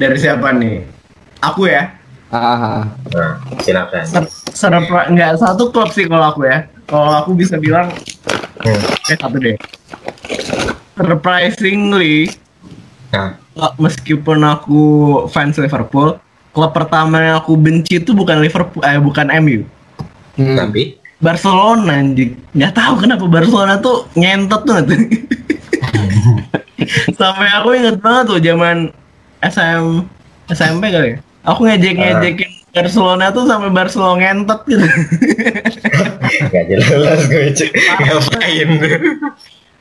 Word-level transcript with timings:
dari 0.00 0.16
siapa 0.16 0.56
nih? 0.56 0.88
Aku 1.44 1.68
ya. 1.68 1.92
Ah, 2.32 2.40
ah, 2.40 2.56
ah. 2.56 2.82
Nah, 3.12 3.32
silakan. 3.60 4.04
Ser- 4.08 4.32
Serpa 4.50 5.12
nggak 5.12 5.36
satu 5.36 5.68
klub 5.68 5.92
sih 5.92 6.08
kalau 6.08 6.32
aku 6.32 6.48
ya. 6.48 6.64
Kalau 6.88 7.12
aku 7.20 7.36
bisa 7.36 7.60
bilang 7.60 7.92
Hmm. 8.60 8.80
eh 9.08 9.16
satu 9.16 9.36
deh. 9.36 9.56
Surprisingly, 10.96 12.32
Nah, 13.10 13.34
meskipun 13.74 14.38
aku 14.46 14.82
fans 15.26 15.58
Liverpool, 15.58 16.14
klub 16.52 16.70
pertama 16.70 17.18
yang 17.18 17.36
aku 17.42 17.58
benci 17.58 17.98
itu 17.98 18.14
bukan 18.14 18.38
Liverpool, 18.38 18.84
eh 18.86 18.96
bukan 18.96 19.28
MU. 19.42 19.66
Hmm. 20.38 20.56
tapi 20.56 20.96
Barcelona 21.18 22.00
anjing. 22.00 22.38
Nggak 22.54 22.72
tahu 22.72 23.02
kenapa 23.02 23.26
Barcelona 23.26 23.76
tuh 23.76 24.06
ngentot 24.14 24.62
tuh. 24.62 24.78
Sampai 27.18 27.48
aku 27.52 27.76
inget 27.76 27.96
banget 28.00 28.24
tuh 28.30 28.40
zaman 28.40 28.76
SM 29.44 30.04
SMP 30.50 30.82
kali 30.92 31.08
ya. 31.14 31.18
Aku 31.48 31.64
ngejek-ngejekin 31.64 32.50
Barcelona 32.70 33.32
tuh 33.32 33.48
sampai 33.48 33.70
Barcelona 33.72 34.14
ngentot 34.20 34.60
gitu. 34.68 34.84
nggak 36.50 36.64
jelas 36.68 37.20
gue 37.26 37.46
cek 37.56 37.70
ngapain. 37.74 38.68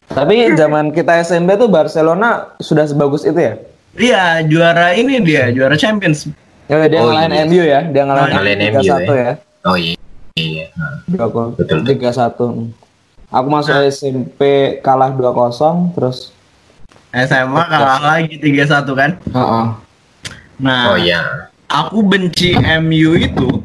Tapi 0.09 0.33
zaman 0.57 0.89
kita 0.89 1.21
SMP 1.21 1.53
tuh 1.59 1.69
Barcelona 1.69 2.57
sudah 2.57 2.89
sebagus 2.89 3.27
itu 3.27 3.37
ya? 3.37 3.53
Iya, 3.93 4.23
juara 4.47 4.97
ini 4.97 5.21
dia, 5.21 5.53
juara 5.53 5.77
Champions. 5.77 6.25
Ya, 6.69 6.85
dia 6.85 7.01
Oh, 7.01 7.09
ngalahin 7.09 7.33
iya. 7.33 7.45
MU 7.45 7.63
ya, 7.65 7.79
dia 7.89 8.03
ngalahin 8.05 8.31
Ngalahin 8.33 8.59
MU 8.61 8.79
MU 8.79 8.85
3-1 8.85 9.13
ya. 9.13 9.31
Oh 9.65 9.77
iya. 9.77 9.95
Iya. 10.37 10.65
Nah. 10.77 11.51
Betul. 11.57 11.83
3-1. 11.83 12.73
Aku 13.29 13.47
masuk 13.53 13.75
SMP 13.89 14.41
kalah 14.81 15.13
2-0 15.13 15.93
terus 15.93 16.33
SMA 17.11 17.61
kalah 17.65 17.99
lagi 17.99 18.37
3-1 18.37 18.85
kan. 18.93 19.11
Heeh. 19.17 19.65
Nah, 20.59 20.93
Oh 20.93 20.97
iya. 20.99 21.49
aku 21.65 22.03
benci 22.03 22.53
MU 22.81 23.15
itu 23.15 23.63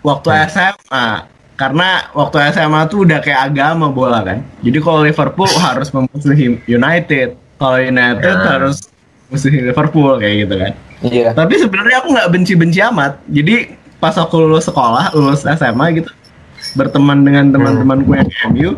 waktu 0.00 0.28
SMA 0.48 1.26
karena 1.56 2.06
waktu 2.12 2.36
SMA 2.52 2.86
tuh 2.86 3.04
udah 3.04 3.18
kayak 3.18 3.52
agama 3.52 3.88
bola 3.88 4.22
kan. 4.22 4.40
Jadi 4.62 4.78
kalau 4.78 5.02
Liverpool 5.02 5.48
harus 5.66 5.88
memusuhi 5.90 6.60
United, 6.64 7.34
kalau 7.56 7.76
United 7.76 8.36
Ah. 8.36 8.60
harus 8.60 8.86
musuhi 9.26 9.60
Liverpool 9.60 10.16
kayak 10.16 10.46
gitu 10.46 10.54
kan. 10.56 10.72
Iya. 11.02 11.28
Tapi 11.32 11.54
sebenarnya 11.58 12.00
aku 12.00 12.08
nggak 12.14 12.30
benci-benci 12.32 12.80
amat. 12.80 13.20
Jadi 13.28 13.74
pas 13.96 14.14
aku 14.14 14.40
lulus 14.40 14.64
sekolah, 14.64 15.12
lulus 15.12 15.42
SMA 15.42 15.86
gitu, 15.96 16.08
berteman 16.72 17.24
dengan 17.24 17.48
teman-temanku 17.50 18.12
yang 18.12 18.28
MU, 18.52 18.70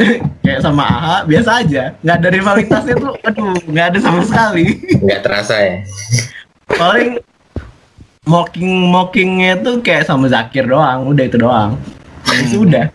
kayak 0.44 0.60
sama 0.64 0.84
AHA 0.86 1.16
biasa 1.28 1.50
aja. 1.64 1.84
Nggak 2.00 2.16
ada 2.16 2.28
rivalitasnya 2.32 2.94
tuh, 2.96 3.12
aduh, 3.24 3.56
nggak 3.68 3.86
ada 3.94 3.98
sama 4.00 4.20
sekali. 4.24 4.64
Nggak 5.00 5.20
terasa 5.24 5.54
ya. 5.60 5.76
Paling 6.70 7.10
mocking 8.24 8.70
mockingnya 8.88 9.60
tuh 9.60 9.80
kayak 9.82 10.06
sama 10.06 10.30
Zakir 10.30 10.64
doang, 10.68 11.08
udah 11.10 11.24
itu 11.24 11.38
doang. 11.40 11.76
Ya, 12.28 12.36
itu 12.44 12.56
udah. 12.64 12.86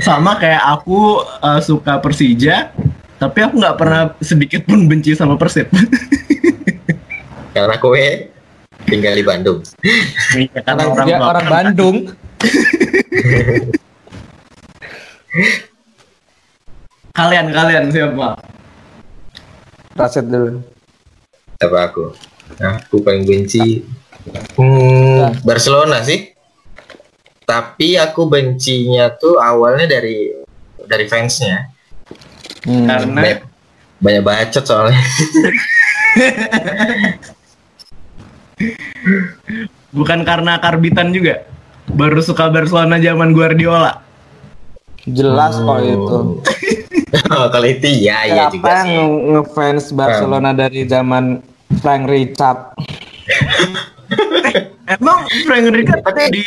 sama 0.00 0.40
kayak 0.40 0.62
aku 0.62 1.20
eh, 1.20 1.60
suka 1.60 2.00
Persija, 2.00 2.72
tapi 3.20 3.38
aku 3.44 3.60
nggak 3.60 3.76
pernah 3.76 4.02
sedikit 4.24 4.64
pun 4.64 4.88
benci 4.88 5.12
sama 5.12 5.36
Persib. 5.36 5.68
Karena 7.54 7.76
kowe 7.76 8.06
tinggal 8.88 9.12
di 9.12 9.24
Bandung. 9.26 9.60
Iya, 10.32 10.64
Karena 10.64 10.82
orang, 10.88 11.06
dia 11.06 11.18
orang 11.20 11.46
Bandung. 11.46 11.96
Kalian 17.12 17.48
kalian 17.52 17.88
siapa? 17.88 18.36
Rasid 19.96 20.28
dulu. 20.28 20.60
Apa 21.60 21.78
aku? 21.88 22.12
Nah, 22.60 22.76
aku 22.80 23.00
paling 23.00 23.24
benci 23.24 23.84
hmm, 24.56 25.44
Barcelona 25.44 26.04
sih. 26.04 26.32
Tapi 27.42 27.96
aku 28.00 28.28
bencinya 28.28 29.12
tuh 29.12 29.36
awalnya 29.40 29.88
dari 29.88 30.32
dari 30.88 31.04
fansnya. 31.08 31.68
Hmm. 32.64 32.86
Karena 32.88 33.20
Banyak, 33.20 33.40
banyak 34.00 34.22
bacot 34.24 34.64
soalnya. 34.64 35.00
bukan 39.96 40.24
karena 40.24 40.60
karbitan 40.60 41.12
juga. 41.12 41.44
Baru 41.92 42.22
suka 42.24 42.48
Barcelona 42.48 42.96
zaman 43.02 43.34
Guardiola. 43.36 44.11
Jelas 45.04 45.54
kok 45.56 45.68
Oh. 45.68 45.80
itu. 45.80 46.18
Oh, 47.28 47.44
kalau 47.46 47.64
itu 47.64 47.84
iya 47.84 48.24
iya 48.24 48.34
Siapa 48.48 48.52
juga 48.54 48.70
yang 48.72 48.86
sih. 48.86 48.96
nge- 48.96 49.20
ngefans 49.34 49.84
Barcelona 49.92 50.50
dari 50.50 50.80
zaman 50.84 51.44
Frank 51.78 52.04
Richard? 52.06 52.72
Emang 54.86 55.18
Frank 55.42 55.64
Rijkaard 55.68 56.04
di 56.28 56.44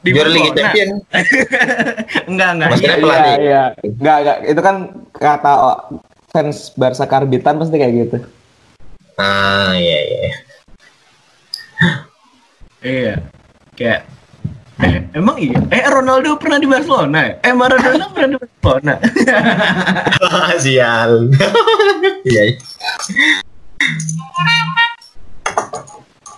di 0.00 0.10
Juara 0.10 0.28
Liga? 0.28 0.54
Champion. 0.54 0.88
enggak 2.30 2.48
enggak. 2.52 2.68
Maksudnya 2.68 2.90
Iya, 2.90 3.02
pelatih. 3.02 3.26
Iya, 3.26 3.38
iya. 3.40 3.64
Enggak, 3.84 4.16
enggak. 4.16 4.36
Itu 4.44 4.60
kan 4.60 4.76
kata 5.12 5.52
oh, 5.56 5.76
fans 6.28 6.58
Barca 6.72 7.04
karbitan 7.04 7.54
pasti 7.56 7.74
kayak 7.74 7.94
gitu. 7.96 8.16
Ah, 9.16 9.74
iya 9.74 9.98
iya. 10.00 10.30
Iya. 12.80 13.14
Kayak 13.72 14.00
eh, 14.80 15.06
emang 15.12 15.36
iya. 15.36 15.58
Eh 15.68 15.84
Ronaldo 15.86 16.34
pernah 16.34 16.58
di 16.58 16.66
Barcelona 16.66 17.18
ya? 17.20 17.32
Eh 17.40 17.52
Maradona 17.52 18.06
pernah 18.10 18.28
di 18.28 18.36
Barcelona. 18.40 18.94
Sial. 20.64 21.12
Iya. 22.24 22.42
iya. 22.48 22.56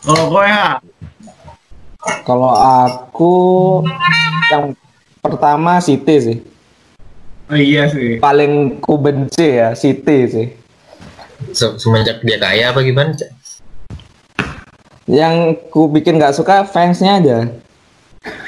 Kalau 0.03 0.25
gue 0.29 0.45
ya, 0.45 0.83
Kalau 2.23 2.51
aku 2.55 3.35
yang 4.49 4.75
pertama 5.21 5.79
City 5.79 6.15
sih. 6.21 6.39
oh 7.47 7.55
iya 7.55 7.87
sih. 7.87 8.19
Paling 8.19 8.79
ku 8.79 8.99
benci 8.99 9.59
ya 9.59 9.75
City 9.75 10.19
sih. 10.27 10.47
Se- 11.51 11.79
Semenjak 11.79 12.23
dia 12.23 12.39
kaya 12.39 12.71
apa 12.71 12.83
gimana? 12.83 13.15
Yang 15.07 15.35
ku 15.71 15.87
bikin 15.87 16.19
nggak 16.19 16.35
suka 16.35 16.63
fansnya 16.63 17.19
aja. 17.19 17.39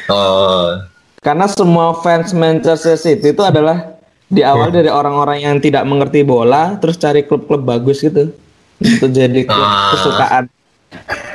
Oh, 0.08 0.80
Karena 1.18 1.44
semua 1.44 1.92
fans 1.94 2.30
Manchester 2.30 2.94
City 2.94 3.30
itu 3.30 3.42
adalah 3.42 3.98
di 4.24 4.40
awal 4.40 4.68
dari 4.68 4.88
orang-orang 4.88 5.40
yang 5.40 5.56
tidak 5.58 5.82
mengerti 5.82 6.20
bola, 6.20 6.76
terus 6.76 6.96
cari 6.96 7.22
klub-klub 7.22 7.60
bagus 7.60 8.00
gitu. 8.00 8.32
Itu 8.78 9.06
jadi 9.06 9.42
klub 9.42 9.58
Ah. 9.58 9.92
kesukaan. 9.92 10.44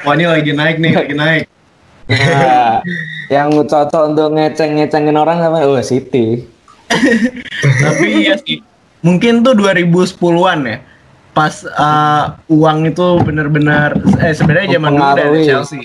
Wah 0.02 0.14
ini 0.14 0.26
lagi 0.26 0.52
naik 0.52 0.78
nih, 0.78 0.94
lagi 0.96 1.14
naik. 1.14 1.44
Nah, 2.04 2.82
yang 3.30 3.54
cocok 3.54 4.04
untuk 4.10 4.28
ngeceng-ngecengin 4.32 5.14
orang 5.14 5.40
apa? 5.40 5.64
Oh, 5.64 5.78
City. 5.80 6.48
Tapi 7.80 8.08
iya 8.22 8.36
sih. 8.36 8.60
Mungkin 9.00 9.44
tuh 9.44 9.54
2010-an 9.54 10.60
ya. 10.64 10.78
Pas 11.34 11.66
eh, 11.66 12.24
uang 12.48 12.88
itu 12.88 13.08
benar-benar 13.20 13.98
eh 14.20 14.32
sebenarnya 14.32 14.78
zaman 14.78 14.92
dulu 14.92 15.02
Mempengaruhi. 15.02 15.44
Chelsea. 15.44 15.82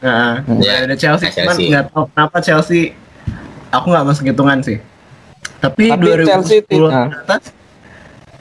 Nah, 0.00 0.40
udah 0.42 0.58
Iya, 0.58 0.74
ada 0.82 0.94
Chelsea, 0.94 1.26
ada 1.26 1.34
cuman 1.34 1.54
Chelsea. 1.54 1.68
nggak 1.68 1.84
tahu 1.88 2.04
kenapa 2.08 2.36
Chelsea 2.40 2.82
aku 3.68 3.86
nggak 3.86 4.06
masuk 4.06 4.24
hitungan 4.26 4.58
sih. 4.60 4.78
Tapi, 5.58 5.84
Tapi 5.86 6.04
2010 6.08 6.24
Chelsea 6.26 6.58
ke 6.64 6.78
atas 7.18 7.42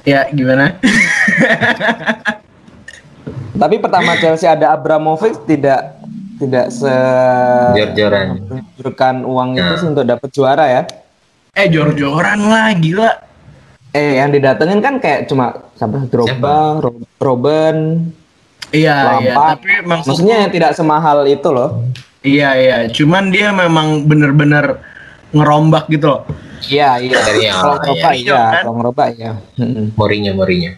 ya 0.02 0.24
gimana? 0.30 0.80
Tapi 3.52 3.76
pertama 3.78 4.16
Chelsea 4.16 4.48
ada 4.48 4.72
Abramovich 4.72 5.36
tidak 5.44 6.00
tidak 6.40 6.72
se 6.72 6.96
jor-joran. 7.76 8.40
uang 9.22 9.50
itu 9.54 9.64
Nah. 9.66 9.76
sih 9.76 9.88
untuk 9.90 10.06
dapat 10.06 10.30
juara 10.32 10.66
ya. 10.66 10.84
eh 11.52 11.68
jor-joran 11.68 12.40
lah 12.42 12.72
gila. 12.72 13.12
Eh 13.92 14.16
yang 14.16 14.32
didatengin 14.32 14.80
kan 14.80 14.96
kayak 14.96 15.28
cuma 15.28 15.60
siapa 15.76 16.08
Drogba, 16.08 16.80
Ro- 16.80 17.04
Robben, 17.20 18.08
Iya, 18.70 19.18
iya, 19.26 19.34
tapi 19.34 19.82
maksud 19.82 20.14
Maksudnya 20.14 20.46
yang 20.46 20.52
tidak 20.54 20.72
semahal 20.78 21.26
itu 21.26 21.50
loh. 21.50 21.82
iya 22.22 22.54
iya, 22.54 22.78
cuman 22.92 23.34
dia 23.34 23.50
memang 23.50 24.06
bener-bener 24.06 24.78
ngerombak 25.34 25.90
gitu 25.90 26.06
loh. 26.06 26.22
Iya 26.70 27.00
iya. 27.02 27.18
Dari 27.24 27.42
yang- 27.50 27.58
Kalau 27.58 27.78
Drogba 27.82 28.10
iya. 28.12 28.12
iya, 28.14 28.42
Kan? 28.52 28.64
kalau 28.68 28.78
Drogba 28.84 29.06
iya. 29.10 29.32
Morinya, 29.96 30.32
Morinya. 30.36 30.72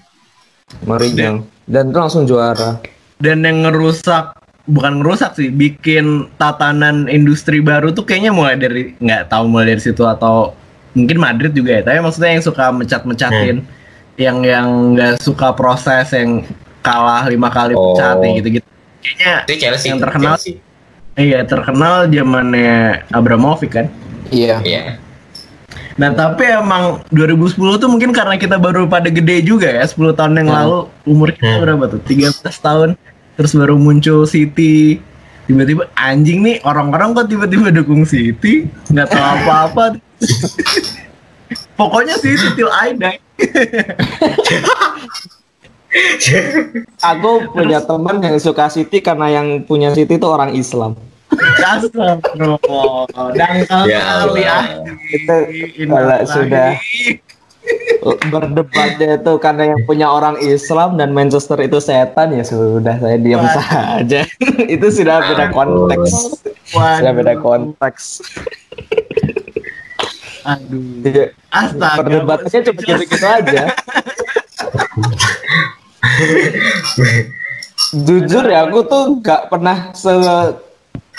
Mourinho. 0.88 1.44
Dan 1.68 1.92
itu 1.92 1.98
langsung 2.00 2.24
juara. 2.24 2.80
Dan 3.20 3.44
yang 3.44 3.68
ngerusak 3.68 4.40
bukan 4.66 5.02
ngerusak 5.04 5.36
sih, 5.36 5.50
bikin 5.52 6.32
tatanan 6.40 7.12
industri 7.12 7.60
baru 7.60 7.92
tuh 7.92 8.08
kayaknya 8.08 8.32
mulai 8.32 8.56
dari 8.56 8.96
nggak 8.98 9.28
tahu 9.30 9.52
mulai 9.52 9.76
dari 9.76 9.82
situ 9.84 10.08
atau 10.08 10.56
mungkin 10.96 11.18
Madrid 11.20 11.52
juga 11.52 11.80
ya. 11.80 11.84
Tapi 11.84 12.00
maksudnya 12.00 12.32
yang 12.40 12.46
suka 12.46 12.66
mecat-mecatin, 12.72 13.58
yang 14.16 14.38
yang 14.48 14.68
nggak 14.96 15.20
suka 15.20 15.52
proses 15.54 16.08
yang 16.16 16.46
kalah 16.82 17.24
lima 17.26 17.48
kali 17.48 17.72
Oh. 17.72 17.94
pecat 17.94 18.20
gitu-gitu. 18.20 18.68
Kayaknya 19.02 19.32
Itu 19.42 19.54
Chelsea. 19.58 19.88
yang 19.88 19.98
terkenal 19.98 20.36
Chelsea. 20.36 20.60
iya 21.14 21.40
terkenal 21.42 22.06
zamannya 22.06 23.02
Abramovich 23.10 23.72
kan. 23.72 23.86
Iya. 24.30 24.60
Iya. 24.62 24.82
Nah 25.92 26.10
tapi 26.10 26.46
emang 26.46 27.00
2010 27.08 27.78
tuh 27.78 27.86
mungkin 27.86 28.10
karena 28.10 28.34
kita 28.36 28.56
baru 28.56 28.86
pada 28.86 29.08
gede 29.08 29.40
juga 29.42 29.68
ya 29.68 29.84
10 29.84 30.12
tahun 30.12 30.36
yang 30.36 30.48
Hmm. 30.48 30.58
lalu 30.58 30.78
umur 31.06 31.28
kita 31.30 31.52
Hmm. 31.52 31.62
berapa 31.62 31.84
tuh 31.88 32.00
13 32.02 32.56
tahun 32.58 32.90
terus 33.34 33.52
baru 33.52 33.76
muncul 33.76 34.24
City 34.24 34.98
tiba-tiba 35.44 35.84
anjing 35.94 36.40
nih 36.42 36.56
orang-orang 36.62 37.12
kok 37.12 37.28
tiba-tiba 37.28 37.68
dukung 37.72 38.04
City 38.04 38.68
nggak 38.88 39.08
tahu 39.08 39.20
apa-apa 39.20 39.84
pokoknya 41.76 42.16
City 42.16 42.48
till 42.56 42.70
I 42.70 42.94
die 42.94 43.18
Aku 47.12 47.32
punya 47.52 47.84
teman 47.84 48.24
yang 48.24 48.38
suka 48.40 48.72
City 48.72 49.04
karena 49.04 49.28
yang 49.42 49.64
punya 49.68 49.92
City 49.92 50.16
itu 50.16 50.28
orang 50.28 50.56
Islam. 50.56 50.96
Astagfirullah 51.64 53.08
dangkal 53.32 53.84
Ya 53.88 54.00
kali 54.04 54.44
Allah. 54.44 54.52
ah 54.52 54.66
Itu 55.16 55.36
kalau 55.88 56.20
sudah 56.28 56.70
berdebatnya 58.28 59.22
itu 59.22 59.34
karena 59.38 59.64
yang 59.76 59.82
punya 59.86 60.08
orang 60.10 60.36
Islam 60.42 60.98
dan 60.98 61.14
Manchester 61.14 61.56
itu 61.62 61.78
setan 61.80 62.34
ya 62.36 62.44
sudah 62.44 62.98
saya 63.00 63.18
diam 63.22 63.40
Waduh. 63.40 63.64
saja. 63.64 64.22
itu 64.76 64.88
sudah 64.92 65.24
beda 65.24 65.46
konteks. 65.56 66.12
Sudah 66.74 67.14
beda 67.14 67.34
konteks. 67.40 68.04
aduh 70.42 71.06
Jadi, 71.06 71.38
astaga 71.54 72.02
Perdebatannya 72.02 72.60
cuma 72.66 72.82
gitu-gitu 72.82 73.28
aja. 73.30 73.64
Jujur 77.92 78.46
ya 78.48 78.70
aku 78.70 78.86
tuh 78.88 79.04
nggak 79.20 79.52
pernah 79.52 79.92
se 79.92 80.12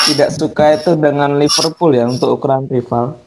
tidak 0.03 0.31
suka 0.35 0.65
itu 0.75 0.99
dengan 0.99 1.39
Liverpool 1.39 1.95
ya 1.95 2.09
untuk 2.11 2.41
ukuran 2.41 2.67
rival. 2.67 3.19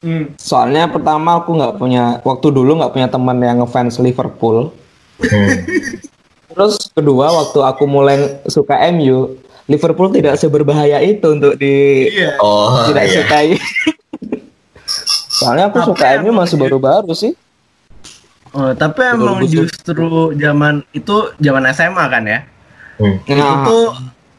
Hmm. 0.00 0.32
Soalnya 0.40 0.88
pertama 0.88 1.44
aku 1.44 1.52
nggak 1.52 1.76
punya 1.76 2.04
waktu 2.24 2.46
dulu 2.48 2.80
nggak 2.80 2.92
punya 2.96 3.08
teman 3.12 3.36
yang 3.44 3.60
ngefans 3.60 4.00
Liverpool. 4.00 4.72
Hmm. 5.20 5.56
Terus 6.50 6.88
kedua 6.90 7.28
waktu 7.30 7.60
aku 7.60 7.84
mulai 7.84 8.40
suka 8.48 8.80
MU, 8.90 9.36
Liverpool 9.68 10.08
tidak 10.10 10.40
seberbahaya 10.40 10.98
itu 11.04 11.36
untuk 11.36 11.54
di 11.60 12.08
iya 12.10 12.34
Oh, 12.40 12.88
tidak 12.88 13.04
iya. 13.06 13.14
sukai. 13.20 13.48
Soalnya 15.40 15.68
aku 15.68 15.78
Tapi 15.84 15.88
suka 15.92 16.04
MU 16.24 16.30
masih 16.32 16.56
baru-baru 16.56 17.12
sih. 17.12 17.32
Oh, 18.50 18.70
tapi 18.72 19.06
emang 19.06 19.38
2010. 19.40 19.46
justru 19.46 20.08
zaman 20.34 20.82
itu 20.90 21.14
zaman 21.38 21.62
SMA 21.70 22.04
kan 22.04 22.22
ya. 22.24 22.40
Hmm. 22.98 23.16
Itu 23.22 23.38
tuh 23.62 23.86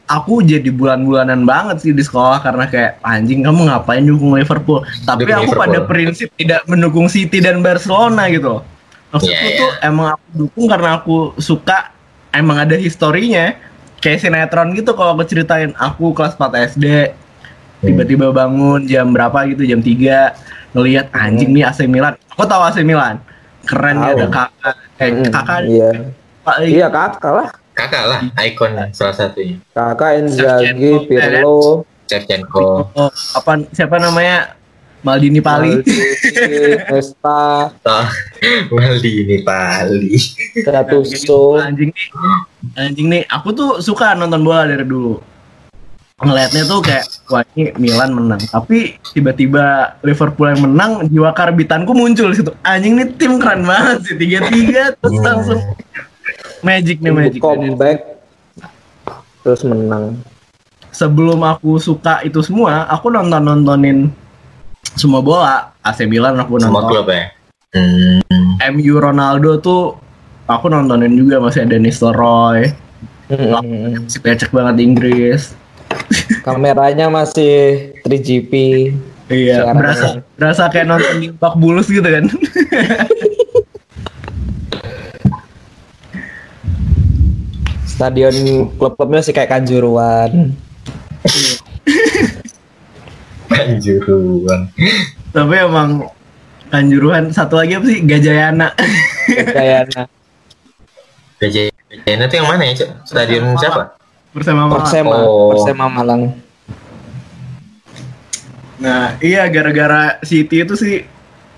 aku 0.04 0.44
jadi 0.44 0.68
bulan-bulanan 0.68 1.42
banget 1.42 1.80
sih 1.80 1.92
di 1.92 2.04
sekolah 2.04 2.38
karena 2.38 2.68
kayak 2.68 3.00
anjing 3.00 3.40
kamu 3.40 3.66
ngapain 3.66 4.04
dukung 4.04 4.36
Liverpool. 4.36 4.84
Tapi 5.02 5.24
Dukung 5.24 5.32
aku 5.34 5.42
Liverpool. 5.48 5.64
pada 5.64 5.78
prinsip 5.82 6.28
tidak 6.34 6.60
mendukung 6.66 7.08
City 7.08 7.40
dan 7.40 7.60
Barcelona 7.60 8.28
gitu. 8.28 8.60
loh. 8.60 8.62
Maksudku 9.10 9.32
Iya, 9.34 9.48
iya. 9.48 9.60
tuh 9.60 9.70
emang 9.82 10.06
aku 10.12 10.26
dukung 10.34 10.66
karena 10.68 10.90
aku 10.94 11.16
suka 11.36 11.92
emang 12.30 12.60
ada 12.60 12.76
historinya. 12.76 13.56
Kayak 13.96 14.18
sinetron 14.20 14.74
gitu 14.74 14.92
kalau 14.92 15.14
aku 15.14 15.24
ceritain 15.24 15.72
aku 15.72 16.10
kelas 16.10 16.34
4 16.34 16.42
SD 16.68 17.14
tiba-tiba 17.80 18.30
bangun 18.30 18.82
jam 18.82 19.08
berapa 19.08 19.42
gitu 19.46 19.62
jam 19.62 19.78
3 19.78 20.34
ngelihat 20.72 21.06
anjing 21.10 21.50
nih 21.50 21.64
AC 21.64 21.86
Milan. 21.86 22.18
Aku 22.28 22.42
tahu 22.42 22.60
AC 22.60 22.82
Milan. 22.82 23.22
Keren 23.62 23.96
ya 23.96 24.10
ada 24.12 24.26
kakak. 24.28 24.74
Eh, 24.98 25.08
Mm, 25.08 25.24
kakak 25.28 25.58
Iya. 25.64 25.90
Pak, 26.42 26.56
Iya 26.60 26.86
kakak 26.88 27.32
lah. 27.32 27.48
Kakak 27.72 28.04
lah, 28.04 28.20
ikon 28.42 28.72
salah 28.92 29.14
satunya. 29.14 29.56
Kakak 29.70 30.20
Inzaghi, 30.20 31.06
Pirlo, 31.06 31.86
Shevchenko. 32.04 32.90
Oh, 32.92 33.10
apa 33.32 33.62
siapa 33.72 33.96
namanya? 33.96 34.58
Maldini 35.00 35.40
Pali. 35.40 35.82
Maldini, 35.82 36.78
Nesta, 36.84 37.74
Oh, 37.82 38.06
Maldini 38.76 39.42
Pali. 39.42 40.14
Gattuso. 40.60 41.58
anjing 41.58 41.90
nih. 41.90 42.08
Anjing 42.76 43.06
nih, 43.08 43.22
aku 43.26 43.50
tuh 43.50 43.70
suka 43.80 44.14
nonton 44.14 44.42
bola 44.42 44.62
dari 44.64 44.84
dulu. 44.84 45.18
Ngeliatnya 46.22 46.62
tuh 46.64 46.78
kayak 46.80 47.04
wah 47.26 47.42
ini 47.52 47.74
Milan 47.76 48.10
menang. 48.12 48.40
Tapi 48.40 48.94
tiba-tiba 49.10 49.96
Liverpool 50.00 50.48
yang 50.48 50.62
menang, 50.62 50.90
jiwa 51.06 51.30
karbitanku 51.30 51.90
muncul 51.90 52.30
di 52.30 52.38
situ. 52.38 52.54
Anjing 52.62 52.94
nih 52.94 53.08
tim 53.14 53.36
keren 53.36 53.62
banget 53.62 54.06
sih. 54.06 54.14
Tiga-tiga 54.14 54.94
terus 54.94 55.12
Hmm. 55.12 55.26
langsung 55.26 55.60
magic 56.60 56.96
nih 56.98 57.10
magic. 57.10 57.40
comeback 57.40 57.98
terus 59.42 59.62
menang. 59.62 60.22
Sebelum 60.88 61.42
aku 61.42 61.76
suka 61.76 62.22
itu 62.22 62.38
semua, 62.40 62.86
aku 62.86 63.08
nonton 63.08 63.42
nontonin 63.42 64.12
semua 64.94 65.18
bola. 65.18 65.74
AC 65.82 66.06
Milan 66.06 66.38
aku 66.38 66.56
Semua 66.56 66.86
nonton. 66.86 66.90
klub 66.94 67.06
ya. 67.08 67.32
Hmm. 67.72 68.22
MU 68.70 68.94
Ronaldo 68.94 69.58
tuh 69.58 69.98
aku 70.44 70.68
nontonin 70.68 71.10
juga 71.12 71.42
masih 71.42 71.66
ada 71.66 71.74
Nistelrooy. 71.74 72.70
Mm-mm. 73.26 74.06
Si 74.06 74.20
pecek 74.20 74.52
banget 74.52 74.78
di 74.78 74.82
Inggris. 74.84 75.56
Kameranya 76.42 77.06
masih 77.08 77.94
3GP. 78.04 78.52
Iya, 79.32 79.64
berasa 79.72 80.20
ya. 80.20 80.20
berasa 80.36 80.68
kayak 80.68 80.86
nonton 80.92 81.16
di 81.22 81.28
Pak 81.32 81.56
Bulus 81.56 81.88
gitu 81.88 82.04
kan. 82.04 82.28
Stadion 87.88 88.34
klub-klubnya 88.76 89.22
sih 89.24 89.32
kayak 89.32 89.48
Kanjuruan. 89.56 90.52
Kanjuruan. 93.46 94.68
Tapi 95.32 95.54
emang 95.54 96.10
Kanjuruhan 96.68 97.30
satu 97.32 97.56
lagi 97.62 97.78
apa 97.78 97.86
sih 97.88 98.02
Gajayana. 98.04 98.74
Kayaknya 99.32 100.10
Gajayana 101.40 102.24
itu 102.28 102.34
yang 102.36 102.48
mana 102.48 102.62
ya, 102.68 102.72
Cok? 102.84 102.90
Stadion 103.06 103.44
siapa? 103.56 104.01
Bersama 104.32 104.64
Malang. 104.64 104.80
Persema, 104.80 105.16
Oh. 105.22 105.52
Persema 105.52 105.86
Malang. 105.92 106.22
Nah, 108.82 109.14
iya 109.22 109.46
gara-gara 109.46 110.18
City 110.26 110.66
itu 110.66 110.74
sih 110.74 111.06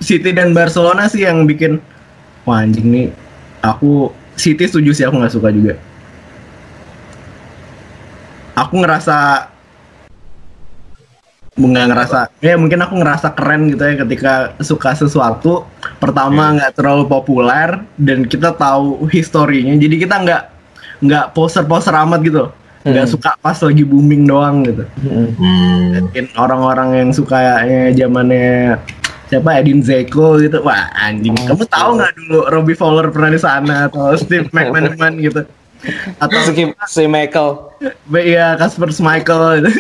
City 0.03 0.35
dan 0.37 0.53
Barcelona 0.53 1.09
sih 1.09 1.25
yang 1.25 1.49
bikin 1.49 1.81
wah 2.44 2.61
anjing 2.61 2.85
nih 2.93 3.06
aku 3.65 4.13
City 4.37 4.69
setuju 4.69 4.93
sih 4.93 5.05
aku 5.08 5.17
nggak 5.17 5.32
suka 5.32 5.48
juga. 5.48 5.75
Aku 8.55 8.77
ngerasa 8.82 9.48
nggak 11.55 11.87
ngerasa 11.87 12.19
ya 12.43 12.58
mungkin 12.58 12.82
aku 12.82 12.98
ngerasa 12.98 13.31
keren 13.31 13.70
gitu 13.70 13.87
ya 13.87 13.94
ketika 14.03 14.32
suka 14.58 14.91
sesuatu 14.98 15.63
pertama 16.03 16.51
nggak 16.58 16.75
terlalu 16.75 17.06
populer 17.06 17.79
dan 17.94 18.27
kita 18.27 18.51
tahu 18.58 19.06
historinya 19.06 19.79
jadi 19.79 19.94
kita 20.03 20.15
nggak 20.19 20.43
nggak 21.06 21.25
poser-poser 21.31 21.94
amat 21.94 22.20
gitu 22.27 22.51
nggak 22.84 23.06
Hmm. 23.06 23.14
suka 23.17 23.31
pas 23.38 23.56
lagi 23.56 23.81
booming 23.82 24.22
doang 24.24 24.60
gitu. 24.62 24.84
Hmm. 25.00 26.05
mungkin 26.05 26.24
orang-orang 26.36 26.88
yang 26.94 27.10
suka 27.10 27.36
ya 27.64 27.96
zamannya 27.96 28.76
siapa 29.24 29.56
Edin 29.56 29.81
Zeko 29.81 30.36
gitu 30.36 30.60
wah 30.60 30.93
anjing 30.94 31.32
kamu 31.34 31.64
tahu 31.67 31.96
nggak 31.96 32.12
dulu 32.14 32.38
Robbie 32.46 32.76
Fowler 32.76 33.08
pernah 33.08 33.32
di 33.32 33.41
sana 33.41 33.88
atau 33.88 34.12
Steve 34.14 34.53
McManaman 34.53 35.17
gitu 35.19 35.43
atau 36.17 36.38
Si, 36.44 36.53
si 36.86 37.05
Michael. 37.05 37.72
ya 38.14 38.56
Kasper 38.56 38.88
Schmeichel 38.88 39.43
gitu. 39.58 39.70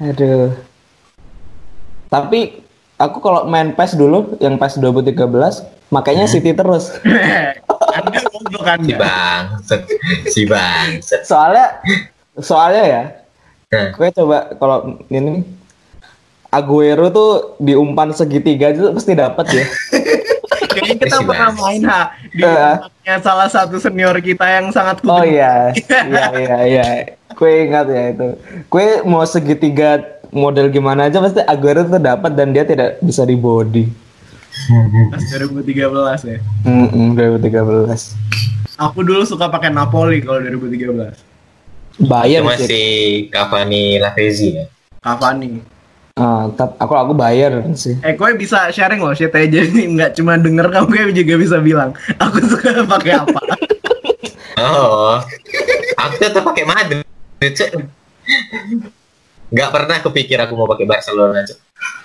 Aduh. 0.00 0.54
Tapi 2.06 2.62
aku 2.96 3.18
kalau 3.18 3.44
main 3.44 3.74
PES 3.74 3.94
dulu 3.94 4.38
yang 4.38 4.54
PES 4.56 4.78
2013 4.78 5.18
makanya 5.90 6.26
City 6.26 6.52
terus. 6.52 6.94
goblok 8.48 8.64
kan 8.64 8.78
Si 8.80 8.92
bangsat. 8.94 9.80
Si 10.26 10.42
bangsat. 10.44 11.20
Soalnya 11.22 11.66
soalnya 12.34 12.84
ya, 12.84 13.02
Nah, 13.68 13.92
gue 13.92 14.08
coba 14.10 14.56
kalau 14.56 14.78
ini 15.06 15.44
Aguero 16.48 17.12
tuh 17.12 17.30
di 17.60 17.76
umpan 17.76 18.08
segitiga 18.10 18.72
itu 18.72 18.88
pasti 18.88 19.12
dapat 19.12 19.44
ya. 19.52 19.64
kayaknya 20.72 20.94
kita 20.96 21.16
Si 21.20 21.24
pernah 21.26 21.50
Bang. 21.52 21.60
main 21.60 21.82
ha 21.84 22.02
di 22.24 22.40
tempatnya 22.40 23.14
salah 23.20 23.48
satu 23.48 23.76
senior 23.76 24.16
kita 24.18 24.48
yang 24.48 24.72
sangat 24.72 25.04
Oh 25.04 25.20
kutu. 25.20 25.36
iya, 25.36 25.68
iya 26.08 26.26
iya 26.32 26.56
iya. 26.64 26.86
Gue 27.36 27.68
ingat 27.68 27.86
ya 27.86 28.02
itu. 28.08 28.28
Gue 28.66 29.04
mau 29.04 29.20
segitiga 29.22 30.00
model 30.32 30.72
gimana 30.72 31.12
aja 31.12 31.20
pasti 31.20 31.44
Aguero 31.44 31.84
tuh 31.84 32.00
dapat 32.00 32.32
dan 32.32 32.56
dia 32.56 32.64
tidak 32.64 32.96
bisa 33.00 33.22
di 33.22 33.36
body. 33.36 34.07
Pas 35.08 35.22
2013 35.22 35.78
ya 36.24 36.38
Hmm, 36.62 37.14
2013. 37.14 38.14
aku 38.76 38.98
dulu 39.00 39.22
suka 39.22 39.46
pakai 39.46 39.70
Napoli 39.70 40.20
kalau 40.20 40.38
2013 40.40 41.14
Bayar 42.00 42.46
masih 42.46 43.26
Cavani 43.28 43.98
Lavezzi 43.98 44.54
ya. 44.54 44.64
Cavani 44.98 45.58
Ah, 46.14 46.50
tap, 46.50 46.74
aku 46.76 46.94
aku 46.94 47.14
bayar 47.14 47.62
sih. 47.74 47.94
Eh, 48.02 48.14
kue 48.14 48.34
bisa 48.34 48.66
sharing 48.70 48.98
loh 48.98 49.14
shit 49.14 49.30
aja 49.30 49.62
nih, 49.62 49.86
nggak 49.88 50.18
cuma 50.18 50.34
denger 50.34 50.66
kamu 50.66 50.86
kue 50.88 51.14
juga 51.14 51.34
bisa 51.38 51.56
bilang. 51.58 51.94
Aku 52.18 52.42
suka 52.42 52.82
pakai 52.84 53.14
apa. 53.14 53.38
Oh. 54.58 55.14
Aku 55.94 56.14
tetap 56.18 56.42
pakai 56.42 56.66
Madrid. 56.66 57.06
Nggak 59.48 59.70
pernah 59.72 59.96
kepikir 60.00 60.38
aku 60.40 60.52
mau 60.54 60.68
pakai 60.68 60.84
Barcelona. 60.84 61.40
Cok. 61.44 61.58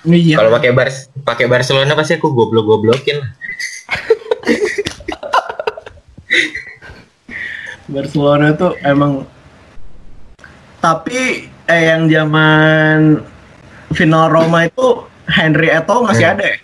Iya. 0.07 0.35
Kalau 0.39 0.51
pakai 0.51 0.71
Bar 0.71 0.87
pakai 1.23 1.45
Barcelona 1.47 1.91
pasti 1.95 2.15
aku 2.15 2.31
goblok-goblokin. 2.31 3.17
Barcelona 7.83 8.55
tuh 8.55 8.79
emang 8.81 9.27
tapi 10.79 11.47
eh 11.67 11.83
yang 11.87 12.07
zaman 12.11 13.23
final 13.95 14.27
Roma 14.27 14.67
itu 14.67 15.07
Henry 15.27 15.71
Eto'o 15.71 16.03
masih 16.03 16.25
Hmm. 16.27 16.33
ada 16.35 16.43
ya? 16.43 16.57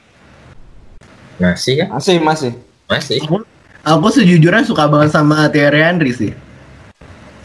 Masih 1.39 1.73
kan? 1.79 1.87
Masih 1.95 2.15
masih. 2.19 2.51
Masih. 2.89 3.19
Aku, 3.23 3.47
aku 3.85 4.07
sejujurnya 4.11 4.67
suka 4.67 4.91
banget 4.91 5.15
sama 5.15 5.47
Thierry 5.47 5.79
Henry 5.79 6.11
sih. 6.11 6.31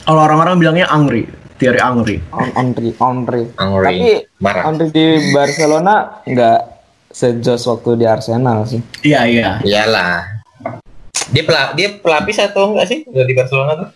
Kalau 0.03 0.21
orang-orang 0.21 0.59
bilangnya 0.59 0.91
Angri, 0.91 1.31
Thierry 1.54 1.78
Angri. 1.78 2.18
On 2.34 2.50
Onri 2.58 2.90
Onri. 2.99 3.42
Angry. 3.58 3.87
Tapi 3.87 4.11
Marah. 4.42 4.62
Onri 4.66 4.87
di 4.90 5.06
Barcelona 5.30 5.94
nggak 6.26 6.61
sejos 7.14 7.62
waktu 7.70 7.90
di 8.02 8.04
Arsenal 8.11 8.66
sih. 8.66 8.82
Iya 9.06 9.20
iya. 9.30 9.50
Iyalah. 9.62 10.42
Dia 11.30 11.42
pela 11.46 11.70
dia 11.78 11.88
pelapis 11.99 12.37
atau 12.42 12.75
enggak 12.75 12.87
sih 12.90 12.99
udah 13.06 13.25
di 13.26 13.34
Barcelona 13.34 13.73
tuh? 13.78 13.88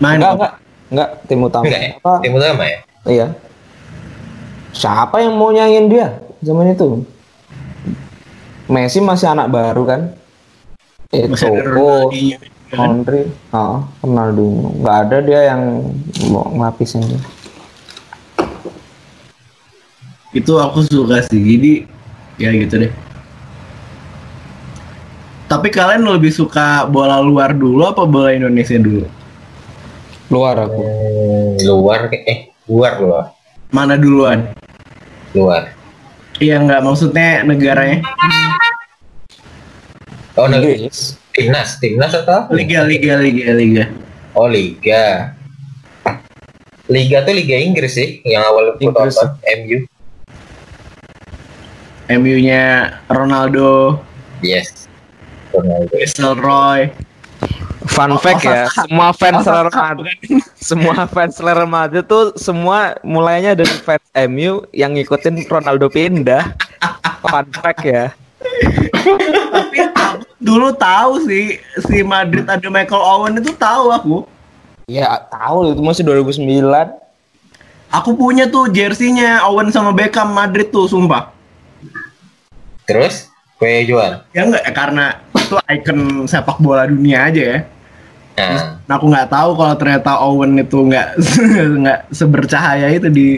Main 0.00 0.18
Enggak 0.18 0.32
enggak 0.32 0.52
enggak 0.90 1.08
tim 1.28 1.40
utama. 1.44 1.64
Enggak 1.68 1.80
ya? 1.80 1.92
Apa? 2.00 2.12
Tim 2.24 2.32
utama 2.32 2.62
ya? 2.64 2.78
Iya. 3.04 3.26
Siapa 4.74 5.16
yang 5.20 5.36
mau 5.36 5.52
nyanyiin 5.52 5.86
dia 5.92 6.08
zaman 6.40 6.72
itu? 6.72 7.04
Messi 8.64 8.98
masih 9.04 9.28
anak 9.28 9.52
baru 9.52 9.82
kan? 9.84 10.00
Masih 11.12 11.52
ada 11.52 12.08
Juga 12.74 12.82
kan? 12.82 12.90
Henry, 12.90 13.22
ah, 13.54 13.78
Ronaldinho. 14.02 14.68
Nggak 14.82 14.96
ada 15.06 15.16
dia 15.22 15.40
yang 15.54 15.62
mau 16.28 16.50
ngelapisin 16.50 17.06
dia. 17.06 17.22
Itu 20.34 20.58
aku 20.58 20.82
suka 20.90 21.22
sih. 21.30 21.38
Jadi 21.38 21.72
ya 22.42 22.50
gitu 22.50 22.82
deh. 22.82 22.92
Tapi 25.46 25.70
kalian 25.70 26.02
lebih 26.02 26.34
suka 26.34 26.82
bola 26.90 27.22
luar 27.22 27.54
dulu 27.54 27.86
apa 27.86 28.02
bola 28.02 28.34
Indonesia 28.34 28.74
dulu? 28.74 29.06
Luar 30.34 30.66
aku. 30.66 30.82
Hmm, 30.82 31.62
luar 31.62 32.10
eh 32.10 32.50
luar 32.66 32.98
luar 32.98 33.24
Mana 33.70 33.94
duluan? 33.94 34.50
luar. 35.34 35.74
Iya 36.38 36.62
nggak 36.62 36.82
maksudnya 36.82 37.42
negaranya? 37.42 38.02
Oh, 40.34 40.46
negeri. 40.50 40.86
Inggris. 40.86 41.18
Timnas, 41.34 41.82
timnas 41.82 42.14
atau 42.14 42.46
apa? 42.46 42.54
Liga, 42.54 42.86
liga, 42.86 43.18
liga, 43.18 43.50
liga. 43.50 43.84
Oh, 44.38 44.46
liga. 44.46 45.34
Liga 46.86 47.26
tuh 47.26 47.34
Liga 47.34 47.58
Inggris 47.58 47.98
sih, 47.98 48.22
yang 48.22 48.46
awal 48.46 48.78
aku 48.78 48.94
tonton 48.94 49.34
MU. 49.66 49.82
MU-nya 52.06 52.94
Ronaldo, 53.10 53.98
Yes. 54.46 54.86
Ronaldo. 55.50 55.90
Roy. 56.38 56.92
Fun 57.90 58.14
fact 58.22 58.46
ya, 58.46 58.70
semua 58.70 59.12
fans 59.12 59.44
Real 59.44 59.68
Madrid, 59.68 60.18
semua 60.70 61.04
fans 61.04 61.36
Real 61.36 61.68
Madrid 61.68 62.04
tuh 62.06 62.32
semua 62.38 62.96
mulainya 63.04 63.52
dari 63.52 63.74
fans 63.82 64.06
MU 64.30 64.64
yang 64.72 64.94
ngikutin 64.94 65.44
Ronaldo 65.50 65.90
pindah. 65.90 66.54
Fun 67.26 67.46
fact 67.50 67.82
ya. 67.82 68.14
Dulu 70.44 70.76
tahu 70.76 71.24
sih 71.24 71.56
si 71.88 72.04
Madrid 72.04 72.44
ada 72.44 72.68
Michael 72.68 73.00
Owen 73.00 73.40
itu 73.40 73.56
tahu 73.56 73.88
aku. 73.88 74.16
Ya 74.84 75.08
tahu 75.32 75.72
itu 75.72 75.80
masih 75.80 76.04
2009. 76.04 76.44
Aku 77.88 78.12
punya 78.12 78.44
tuh 78.44 78.68
jersinya 78.68 79.40
Owen 79.48 79.72
sama 79.72 79.96
Beckham 79.96 80.36
Madrid 80.36 80.68
tuh 80.68 80.84
sumpah. 80.84 81.32
Terus 82.84 83.32
kue 83.56 83.88
jual. 83.88 84.20
Ya 84.36 84.44
enggak 84.44 84.68
karena 84.76 85.24
itu 85.32 85.56
ikon 85.56 86.28
sepak 86.28 86.60
bola 86.60 86.84
dunia 86.84 87.24
aja 87.24 87.42
ya. 87.42 87.58
Nah, 88.34 88.74
Nah, 88.84 89.00
aku 89.00 89.06
nggak 89.08 89.30
tahu 89.30 89.50
kalau 89.56 89.74
ternyata 89.78 90.10
Owen 90.20 90.60
itu 90.60 90.76
nggak 90.76 91.08
nggak 91.80 92.00
sebercahaya 92.12 92.92
itu 92.92 93.08
di 93.08 93.28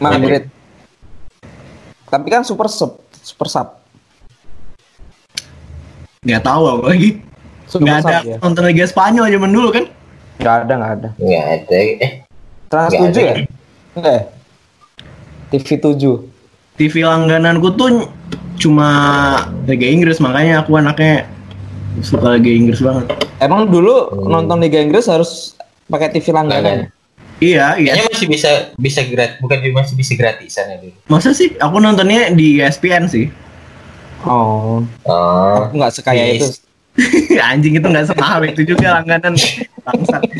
Madrid. 0.00 0.48
Tapi 2.08 2.26
kan 2.32 2.42
super 2.46 2.70
sub, 2.70 3.04
super 3.20 3.50
sub. 3.50 3.79
Nggak 6.20 6.44
tahu 6.44 6.62
aku 6.68 6.84
lagi. 6.84 7.10
Nggak 7.70 7.96
ada 8.04 8.16
ya. 8.20 8.36
nonton 8.44 8.62
Liga 8.68 8.84
Spanyol 8.84 9.32
zaman 9.32 9.50
dulu 9.56 9.68
kan? 9.72 9.84
Nggak 10.36 10.54
ada, 10.60 10.72
nggak 10.76 10.92
ada. 10.92 11.08
nggak 11.16 11.44
ada. 11.48 11.76
Eh, 11.80 12.12
Trans 12.68 12.92
Nggak 12.92 13.08
7 13.08 13.08
ada. 13.08 13.20
ya? 13.24 13.34
Ya? 13.96 14.20
TV 15.48 15.68
7. 15.80 16.76
TV 16.76 16.94
langgananku 17.00 17.72
tuh 17.72 17.88
cuma 18.60 18.88
Liga 19.64 19.88
Inggris 19.88 20.20
makanya 20.20 20.60
aku 20.60 20.76
anaknya 20.76 21.24
suka 22.04 22.36
Liga 22.36 22.52
Inggris 22.52 22.84
banget. 22.84 23.16
Emang 23.40 23.64
dulu 23.64 24.12
Hmm. 24.12 24.28
nonton 24.44 24.60
Liga 24.60 24.76
Inggris 24.76 25.08
harus 25.08 25.56
pakai 25.88 26.12
TV 26.12 26.36
langganan. 26.36 26.92
Iya, 27.40 27.80
iya. 27.80 27.96
kayaknya 27.96 28.12
masih 28.12 28.28
bisa 28.28 28.50
bisa 28.76 29.00
gratis, 29.08 29.40
bukan 29.40 29.56
masih 29.72 29.96
bisa 29.96 30.12
gratisan 30.12 30.68
ya 30.68 30.76
dulu. 30.76 30.92
Masa 31.08 31.32
sih? 31.32 31.56
Aku 31.56 31.80
nontonnya 31.80 32.28
di 32.28 32.60
ESPN 32.60 33.08
sih. 33.08 33.32
Oh, 34.22 34.84
Oh, 35.04 35.52
aku 35.62 35.74
nggak 35.76 35.94
sekaya 35.94 36.24
Yes. 36.26 36.36
itu. 36.36 36.46
Anjing 37.42 37.74
itu 37.74 37.86
nggak 37.86 38.06
semahal 38.08 38.44
itu 38.44 38.62
juga 38.66 39.00
langganan. 39.00 39.32
Bangsat. 39.80 40.22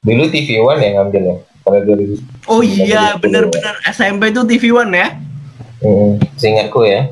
dulu 0.00 0.22
TV 0.30 0.62
One 0.62 0.78
yang 0.80 0.94
ngambil 1.02 1.22
ya 1.24 1.36
pada 1.60 1.78
2000. 1.82 2.22
Oh 2.46 2.62
iya, 2.62 3.18
bener-bener 3.18 3.74
SMP 3.86 4.30
tuh 4.30 4.46
TV 4.46 4.70
One 4.70 4.94
ya. 4.94 5.08
Hmm, 5.78 6.16
seingatku 6.34 6.86
ya. 6.86 7.10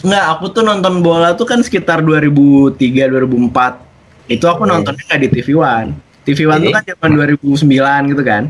Nggak, 0.00 0.24
aku 0.30 0.44
tuh 0.50 0.62
nonton 0.62 1.02
bola 1.02 1.34
tuh 1.34 1.42
kan 1.42 1.58
sekitar 1.58 2.00
2003 2.00 3.10
2004. 3.10 3.82
Itu 4.26 4.46
aku 4.46 4.62
Hmm. 4.62 4.78
nontonnya 4.78 5.02
nggak 5.04 5.20
di 5.20 5.28
TV 5.30 5.48
One. 5.54 5.90
TV 6.22 6.46
One 6.46 6.60
tuh 6.60 6.70
Jadi? 6.70 6.72
kan 6.72 6.84
zaman 6.88 7.10
2009 7.14 8.10
gitu 8.10 8.22
kan. 8.22 8.42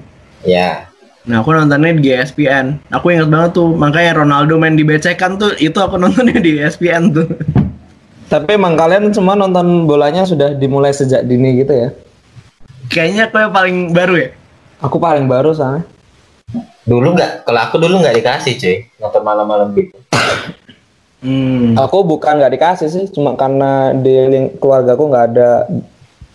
Ya. 0.45 0.93
Nah, 1.25 1.41
aku 1.41 1.57
nontonnya 1.57 1.97
di 1.97 2.13
ESPN. 2.13 2.85
Aku 2.93 3.09
ingat 3.09 3.33
banget 3.33 3.57
tuh, 3.57 3.73
makanya 3.73 4.21
Ronaldo 4.21 4.61
main 4.61 4.77
di 4.77 4.85
becekan 4.85 5.41
tuh, 5.41 5.57
itu 5.57 5.77
aku 5.81 5.97
nontonnya 6.03 6.37
di 6.37 6.61
ESPN 6.61 7.17
tuh. 7.17 7.27
Tapi 8.29 8.61
emang 8.61 8.77
kalian 8.77 9.09
semua 9.13 9.33
nonton 9.33 9.89
bolanya 9.89 10.29
sudah 10.29 10.53
dimulai 10.53 10.93
sejak 10.93 11.25
dini 11.25 11.65
gitu 11.65 11.73
ya? 11.73 11.89
Kayaknya 12.93 13.33
aku 13.33 13.37
yang 13.41 13.53
paling 13.57 13.77
baru 13.97 14.15
ya. 14.21 14.29
Aku 14.85 14.97
paling 15.01 15.25
baru 15.25 15.57
soalnya. 15.57 15.89
Dulu 16.85 17.17
nggak, 17.17 17.49
kalau 17.49 17.61
aku 17.65 17.77
dulu 17.81 18.05
nggak 18.05 18.17
dikasih 18.21 18.53
cuy 18.61 18.77
nonton 19.01 19.23
malam-malam 19.25 19.73
gitu. 19.73 19.97
Hmm. 21.25 21.73
Aku 21.81 22.05
bukan 22.05 22.37
nggak 22.37 22.53
dikasih 22.53 22.89
sih, 22.93 23.05
cuma 23.09 23.33
karena 23.33 23.97
di 23.97 24.13
ling- 24.29 24.53
keluargaku 24.61 25.09
nggak 25.09 25.27
ada 25.33 25.65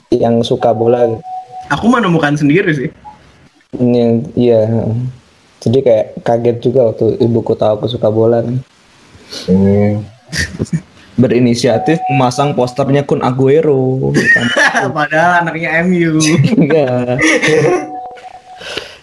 yang 0.10 0.42
suka 0.42 0.74
bola. 0.74 1.06
Aku 1.70 1.86
menemukan 1.86 2.34
sendiri 2.34 2.74
sih. 2.74 2.90
Ini 3.78 4.26
iya. 4.34 4.66
Jadi 5.60 5.78
kayak 5.86 6.26
kaget 6.26 6.58
juga 6.64 6.90
waktu 6.90 7.22
ibuku 7.22 7.54
tahu 7.54 7.72
aku 7.78 7.86
suka 7.86 8.10
bola 8.10 8.42
kan. 8.42 8.58
Hmm. 9.46 10.02
Berinisiatif 11.20 12.00
memasang 12.10 12.56
posternya 12.56 13.06
Kun 13.06 13.22
Aguero. 13.22 14.10
Padahal 14.98 15.46
anaknya 15.46 15.84
MU. 15.86 16.18
Enggak. 16.58 17.20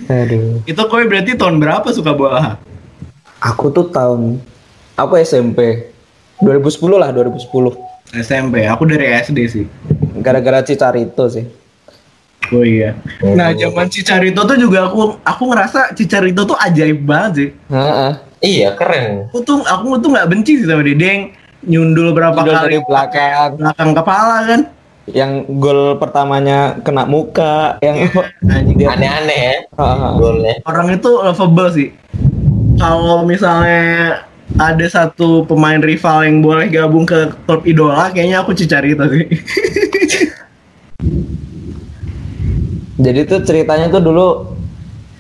Aduh. 0.07 0.63
itu 0.69 0.83
kowe 0.87 1.03
berarti 1.03 1.35
tahun 1.35 1.59
berapa 1.59 1.89
suka 1.91 2.15
bola? 2.15 2.61
Aku 3.43 3.75
tuh 3.75 3.91
tahun 3.91 4.39
aku 4.95 5.19
SMP 5.19 5.91
2010 6.39 6.79
lah 6.95 7.11
2010 7.11 7.43
SMP. 8.15 8.69
Aku 8.71 8.87
dari 8.87 9.09
SD 9.11 9.39
sih. 9.51 9.67
gara-gara 10.21 10.63
Cicarito 10.63 11.27
sih 11.29 11.66
Oh 12.53 12.63
iya. 12.63 12.95
Nah, 13.23 13.51
zaman 13.51 13.87
Cicarito 13.89 14.43
tuh 14.43 14.55
juga 14.55 14.87
aku 14.87 15.19
aku 15.21 15.43
ngerasa 15.51 15.93
Cicarito 15.93 16.45
tuh 16.45 16.55
ajaib 16.57 17.03
banget 17.03 17.33
sih. 17.35 17.49
Heeh. 17.71 18.13
Iya 18.41 18.69
keren. 18.77 19.27
Aku 19.33 19.43
tuh 19.43 19.65
aku 19.65 19.99
tuh 19.99 20.13
nggak 20.13 20.29
benci 20.29 20.63
sih 20.63 20.67
sama 20.69 20.85
yang 20.85 21.33
nyundul 21.67 22.15
berapa 22.15 22.37
Udah 22.37 22.63
kali 22.63 22.65
dari 22.69 22.79
belakang 22.85 23.49
belakang 23.59 23.91
kepala 23.93 24.37
kan. 24.47 24.63
yang 25.07 25.47
gol 25.63 26.03
pertamanya 26.03 26.83
kena 26.83 27.07
muka 27.07 27.79
yang 27.79 28.11
dia 28.75 28.91
Aneh-aneh 28.91 29.39
ya 29.39 29.57
Heeh. 29.79 30.11
golnya. 30.19 30.55
orang 30.67 30.99
itu 30.99 31.11
lovable 31.15 31.71
sih. 31.71 31.89
Kalau 32.75 33.23
misalnya 33.23 34.27
ada 34.59 34.87
satu 34.87 35.47
pemain 35.47 35.79
rival 35.79 36.27
yang 36.27 36.43
boleh 36.43 36.67
gabung 36.67 37.07
ke 37.07 37.31
klub 37.47 37.63
idola, 37.63 38.11
kayaknya 38.11 38.43
aku 38.43 38.51
Cicarito 38.51 39.07
sih. 39.07 39.27
jadi 42.97 43.29
tuh 43.29 43.41
ceritanya 43.45 43.93
tuh 43.93 44.03
dulu 44.03 44.29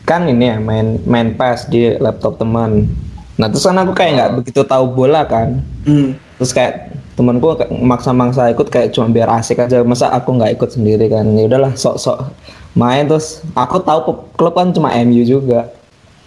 kan 0.06 0.24
ini 0.24 0.54
ya 0.54 0.56
main 0.62 1.02
main 1.04 1.34
PES 1.34 1.68
di 1.68 1.96
laptop 1.98 2.40
teman 2.40 2.88
nah 3.36 3.52
terus 3.52 3.68
kan 3.68 3.76
aku 3.76 3.92
kayak 3.92 4.12
nggak 4.16 4.32
begitu 4.40 4.64
tahu 4.64 4.84
bola 4.96 5.28
kan. 5.28 5.60
Hmm. 5.84 6.16
terus 6.40 6.56
kayak 6.56 6.96
temanku 7.16 7.56
maksa-maksa 7.80 8.52
ikut 8.52 8.68
kayak 8.68 8.92
cuma 8.92 9.08
biar 9.08 9.28
asik 9.40 9.60
aja. 9.60 9.80
Masa 9.84 10.12
aku 10.12 10.36
nggak 10.36 10.60
ikut 10.60 10.76
sendiri 10.76 11.08
kan? 11.08 11.24
Ya 11.32 11.48
udahlah 11.48 11.72
sok-sok 11.72 12.28
main. 12.76 13.08
Terus 13.08 13.40
aku 13.56 13.80
tahu 13.80 14.28
klub 14.36 14.52
kan 14.52 14.72
cuma 14.72 14.92
MU 15.00 15.24
juga. 15.24 15.72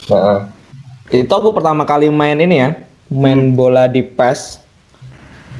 Heeh. 0.10 0.40
itu 1.10 1.34
aku 1.34 1.50
pertama 1.50 1.90
kali 1.90 2.06
main 2.14 2.38
ini 2.38 2.62
ya 2.62 2.70
main 3.10 3.58
bola 3.58 3.90
di 3.90 4.06
PES 4.06 4.62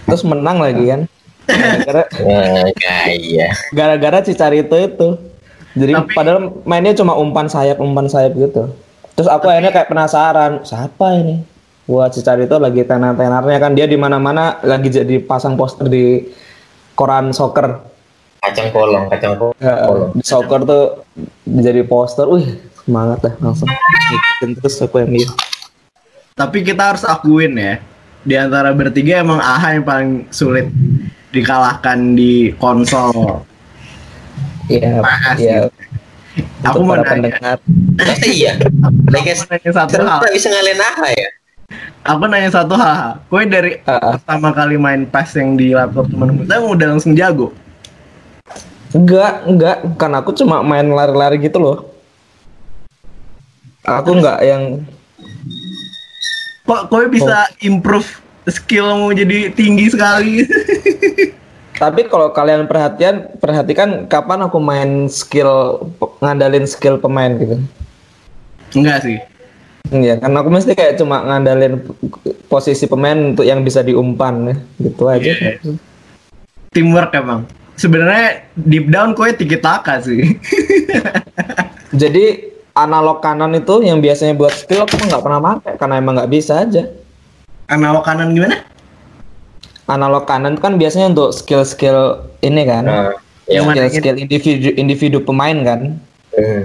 terus 0.06 0.22
menang 0.22 0.62
lagi 0.62 0.86
kan. 0.86 1.02
Gara-gara 1.50 2.04
Nah, 2.22 2.70
kayak 2.78 3.58
gara-gara 3.74 4.18
Cicarito 4.22 4.78
itu 4.78 5.18
jadi 5.78 5.94
Tapi- 6.02 6.14
padahal 6.16 6.40
mainnya 6.66 6.94
cuma 6.98 7.14
umpan 7.18 7.46
sayap 7.46 7.78
umpan 7.78 8.10
sayap 8.10 8.34
gitu. 8.34 8.74
Terus 9.14 9.30
aku 9.30 9.52
akhirnya 9.52 9.76
kayak 9.76 9.92
penasaran 9.92 10.64
siapa 10.64 11.20
ini? 11.20 11.44
Wah 11.90 12.08
Cicarito 12.08 12.62
lagi 12.62 12.86
tenar-tenarnya 12.86 13.58
kan. 13.60 13.72
Dia 13.74 13.90
di 13.90 13.98
mana-mana 13.98 14.62
lagi 14.62 14.94
jadi 14.94 15.20
pasang 15.20 15.58
poster 15.58 15.90
di 15.90 16.24
koran 16.96 17.34
soccer. 17.34 17.82
Kacang 18.40 18.72
kolong, 18.72 19.12
kacang 19.12 19.36
kolong. 19.36 19.58
Ya, 19.60 19.90
di 20.16 20.24
soccer 20.24 20.64
tuh 20.64 21.04
jadi 21.44 21.84
poster. 21.84 22.30
Wih 22.30 22.70
semangat 22.86 23.22
dah 23.22 23.34
langsung 23.44 23.70
terus 24.40 24.82
aku 24.82 25.04
yang 25.04 25.14
gitu 25.14 25.34
Tapi 26.34 26.64
kita 26.64 26.96
harus 26.96 27.04
akuin 27.04 27.52
ya, 27.54 27.84
di 28.24 28.34
antara 28.40 28.72
bertiga 28.72 29.20
emang 29.20 29.44
AHA 29.44 29.76
yang 29.76 29.84
paling 29.86 30.12
sulit 30.32 30.72
dikalahkan 31.36 32.16
di 32.16 32.56
konsol. 32.56 33.44
Iya 34.70 35.02
Makasih. 35.02 35.42
iya 35.42 35.58
Aku 36.62 36.80
Untuk 36.80 36.88
mau 36.88 36.96
nanya, 36.96 37.10
pendengar. 37.10 37.58
Masa 38.00 38.26
iya? 38.26 38.54
aku 38.56 39.08
nanya 39.12 39.34
satu 39.76 39.98
hal. 40.00 40.20
Terus 40.22 40.32
bisa 40.32 40.48
ngalahin 40.48 40.80
apa 40.80 41.08
ya? 41.12 41.30
Aku 42.06 42.24
nanya 42.26 42.50
satu 42.50 42.74
hal. 42.74 43.20
Kowe 43.28 43.44
dari 43.44 43.82
Ah, 43.84 44.16
pertama 44.16 44.50
kali 44.50 44.76
main 44.76 45.04
PES 45.04 45.30
yang 45.36 45.50
di 45.54 45.74
laptop 45.74 46.08
temen 46.08 46.46
saya 46.46 46.62
udah 46.62 46.88
langsung 46.90 47.12
jago. 47.14 47.52
enggak 48.90 49.46
enggak 49.46 49.78
kan 49.96 50.10
aku 50.16 50.34
cuma 50.34 50.62
main 50.62 50.90
lari-lari 50.90 51.38
gitu 51.38 51.62
loh 51.62 51.78
aku 53.84 54.18
enggak 54.18 54.42
yang 54.42 54.82
Kok 56.64 56.88
kowe 56.88 57.06
bisa 57.06 57.46
improve 57.60 58.06
skillmu 58.46 59.14
jadi 59.14 59.50
tinggi 59.50 59.90
sekali? 59.90 60.42
tapi 61.80 62.12
kalau 62.12 62.36
kalian 62.36 62.68
perhatian 62.68 63.32
perhatikan 63.40 64.06
kapan 64.06 64.46
aku 64.46 64.60
main 64.60 65.08
skill 65.08 65.82
ngandalin 66.20 66.68
skill 66.68 67.00
pemain 67.00 67.34
gitu 67.40 67.58
Enggak 68.76 68.98
sih. 69.06 69.18
Iya, 69.90 70.22
kan 70.22 70.30
aku 70.38 70.50
mesti 70.54 70.78
kayak 70.78 71.02
cuma 71.02 71.24
ngandalin 71.26 71.82
posisi 72.46 72.86
pemain 72.86 73.34
untuk 73.34 73.48
yang 73.48 73.66
bisa 73.66 73.82
diumpan 73.82 74.54
ya. 74.54 74.56
Gitu 74.78 75.04
aja. 75.10 75.32
Iya. 75.34 75.52
Teamwork 76.70 77.10
emang. 77.18 77.50
Sebenarnya 77.80 78.46
deep 78.54 78.92
down 78.92 79.18
kowe 79.18 79.32
tiki 79.34 79.58
taka 79.58 80.04
sih. 80.04 80.38
Jadi 82.02 82.54
analog 82.78 83.24
kanan 83.24 83.56
itu 83.58 83.82
yang 83.82 83.98
biasanya 83.98 84.38
buat 84.38 84.54
skill 84.54 84.86
aku 84.86 85.00
nggak 85.00 85.24
pernah 85.26 85.42
pakai 85.42 85.74
karena 85.80 85.96
emang 85.98 86.14
nggak 86.22 86.32
bisa 86.32 86.62
aja. 86.62 86.86
Analog 87.66 88.06
kanan 88.06 88.36
gimana? 88.36 88.62
Analog 89.90 90.24
kanan 90.24 90.54
kan 90.56 90.78
biasanya 90.78 91.10
untuk 91.10 91.34
skill-skill 91.34 92.00
ini 92.40 92.62
kan. 92.64 92.86
Nah, 92.86 93.10
yang 93.46 93.66
Yang 93.66 93.66
mana? 93.66 93.76
skill-skill 93.90 94.16
individu 94.18 94.70
individu 94.76 95.18
pemain 95.20 95.58
kan. 95.60 95.80
hmm. 96.32 96.64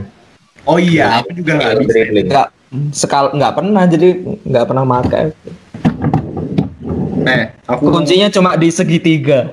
Oh 0.64 0.76
iya, 0.76 1.21
aku 1.21 1.37
juga 1.37 1.57
nggak 1.57 1.73
bisa. 1.78 1.88
dribbling. 1.90 2.26
Nggak 2.28 2.49
sekal 2.90 3.33
nggak 3.33 3.52
pernah 3.54 3.85
jadi 3.85 4.09
nggak 4.43 4.64
pernah 4.64 4.85
pakai. 4.87 5.25
Eh, 7.25 7.45
aku 7.64 7.83
Kuncinya 7.88 8.28
cuma 8.28 8.56
di 8.56 8.69
segitiga. 8.69 9.52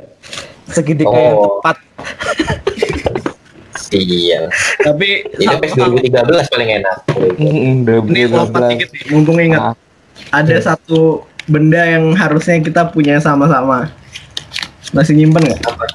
Segitiga 0.68 1.12
yang 1.12 1.36
Oh. 1.36 1.60
tepat. 1.60 1.76
Iya. 3.92 4.48
tapi 4.80 5.28
Ini 5.36 5.52
PES 5.60 5.76
2013 5.76 6.48
paling 6.48 6.70
enak. 6.80 6.98
Mm, 7.36 7.84
ini 8.08 8.24
lompat 8.24 8.72
dikit 8.72 8.88
nih, 8.88 9.04
mumpung 9.12 9.36
ingat 9.36 9.60
Ah, 9.60 9.76
ada 10.32 10.56
satu 10.64 11.28
benda 11.48 11.82
yang 11.86 12.14
harusnya 12.14 12.60
kita 12.60 12.90
punya 12.90 13.18
sama-sama. 13.18 13.90
Masih 14.92 15.16
nyimpen 15.16 15.48
nggak? 15.48 15.60
Apa? 15.64 15.86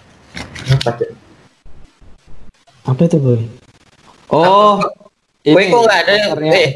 Apa 2.87 3.01
itu 3.03 3.19
boy? 3.19 3.41
Oh, 4.31 4.79
Kue 5.43 5.63
kok 5.71 5.83
nggak 5.87 6.01
ada? 6.03 6.15
posternya, 6.27 6.53
Eh, 6.55 6.69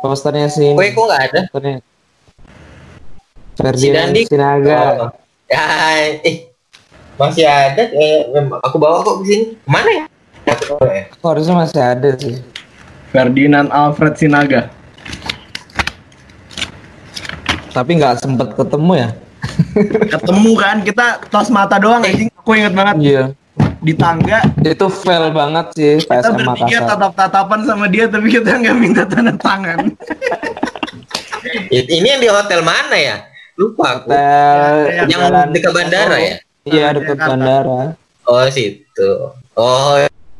posternya 0.00 0.46
si 0.48 0.72
kue 0.72 0.88
kok 0.92 1.04
nggak 1.04 1.22
ada? 1.28 1.40
posternya 1.52 1.76
Ferdinand. 3.56 4.12
Sinaga. 4.28 4.78
Oh. 5.00 5.10
Ya, 5.48 5.64
eh. 6.20 6.52
Masih 7.16 7.48
ada? 7.48 7.88
Eh, 7.88 8.28
aku 8.60 8.76
bawa 8.76 9.00
kok 9.00 9.24
ke 9.24 9.32
sini. 9.32 9.44
Mana 9.64 9.88
ya? 9.88 10.04
Aku 10.46 10.76
ya. 10.84 11.08
Harusnya 11.24 11.54
masih 11.56 11.80
ada 11.80 12.10
sih. 12.20 12.36
Ferdinand 13.10 13.72
Alfred 13.72 14.20
Sinaga. 14.20 14.68
Tapi 17.76 17.90
nggak 17.94 18.14
sempet 18.18 18.56
ketemu 18.56 18.92
ya? 18.96 19.08
Ketemu 20.08 20.50
kan 20.56 20.76
kita 20.80 21.06
tos 21.28 21.48
mata 21.48 21.76
doang 21.76 22.00
anjing. 22.00 22.32
Aku 22.32 22.56
inget 22.56 22.72
banget 22.72 22.96
Iya. 22.98 23.24
di 23.78 23.92
tangga 23.92 24.40
Itu 24.58 24.86
fail 24.86 25.30
banget 25.30 25.66
sih 25.72 25.92
kita 25.98 26.28
PSM 26.28 26.34
bertiga 26.38 26.78
tatap-tatapan 26.86 27.60
sama 27.62 27.86
dia 27.86 28.04
tapi 28.06 28.28
kita 28.30 28.52
nggak 28.54 28.76
minta 28.76 29.02
tanda 29.04 29.32
tangan. 29.34 29.92
Ini 31.70 32.06
yang 32.08 32.20
di 32.20 32.28
hotel 32.28 32.60
mana 32.60 32.96
ya? 32.96 33.16
Lupa 33.54 33.96
aku. 33.96 34.08
Hotel 34.08 35.06
Yang 35.06 35.20
Jalan- 35.20 35.52
dekat 35.52 35.72
bandara 35.72 36.16
ya? 36.18 36.36
Iya 36.64 36.86
dekat 36.92 37.14
Jakarta. 37.14 37.30
bandara. 37.30 37.80
Oh, 38.24 38.42
situ. 38.50 39.10
Oh, 39.54 39.94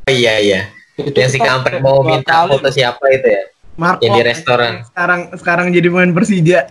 iya 0.07 0.35
iya. 0.37 0.61
Itu 0.97 1.15
Yang 1.15 1.31
si 1.31 1.39
kampret 1.39 1.79
mau 1.79 2.03
minta 2.03 2.45
foto 2.45 2.67
siapa 2.69 3.01
itu 3.09 3.29
ya? 3.29 3.43
Marco 3.77 4.01
Yang 4.05 4.17
di 4.17 4.23
restoran. 4.25 4.73
sekarang 4.89 5.21
sekarang 5.37 5.67
jadi 5.73 5.89
pemain 5.93 6.13
Persija. 6.17 6.61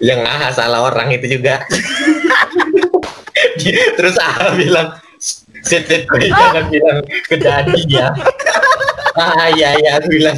Yang 0.00 0.20
ah 0.24 0.50
salah 0.54 0.80
orang 0.88 1.12
itu 1.12 1.36
juga. 1.40 1.60
Terus 4.00 4.16
ah 4.16 4.56
bilang 4.56 4.96
Sit, 5.60 5.84
sit, 5.84 6.08
jangan 6.08 6.72
bilang 6.72 7.04
ke 7.28 7.36
Dadi 7.36 7.84
ya. 7.92 8.08
Ah 9.12 9.52
iya 9.52 9.76
iya 9.76 10.00
aku 10.00 10.08
bilang. 10.08 10.32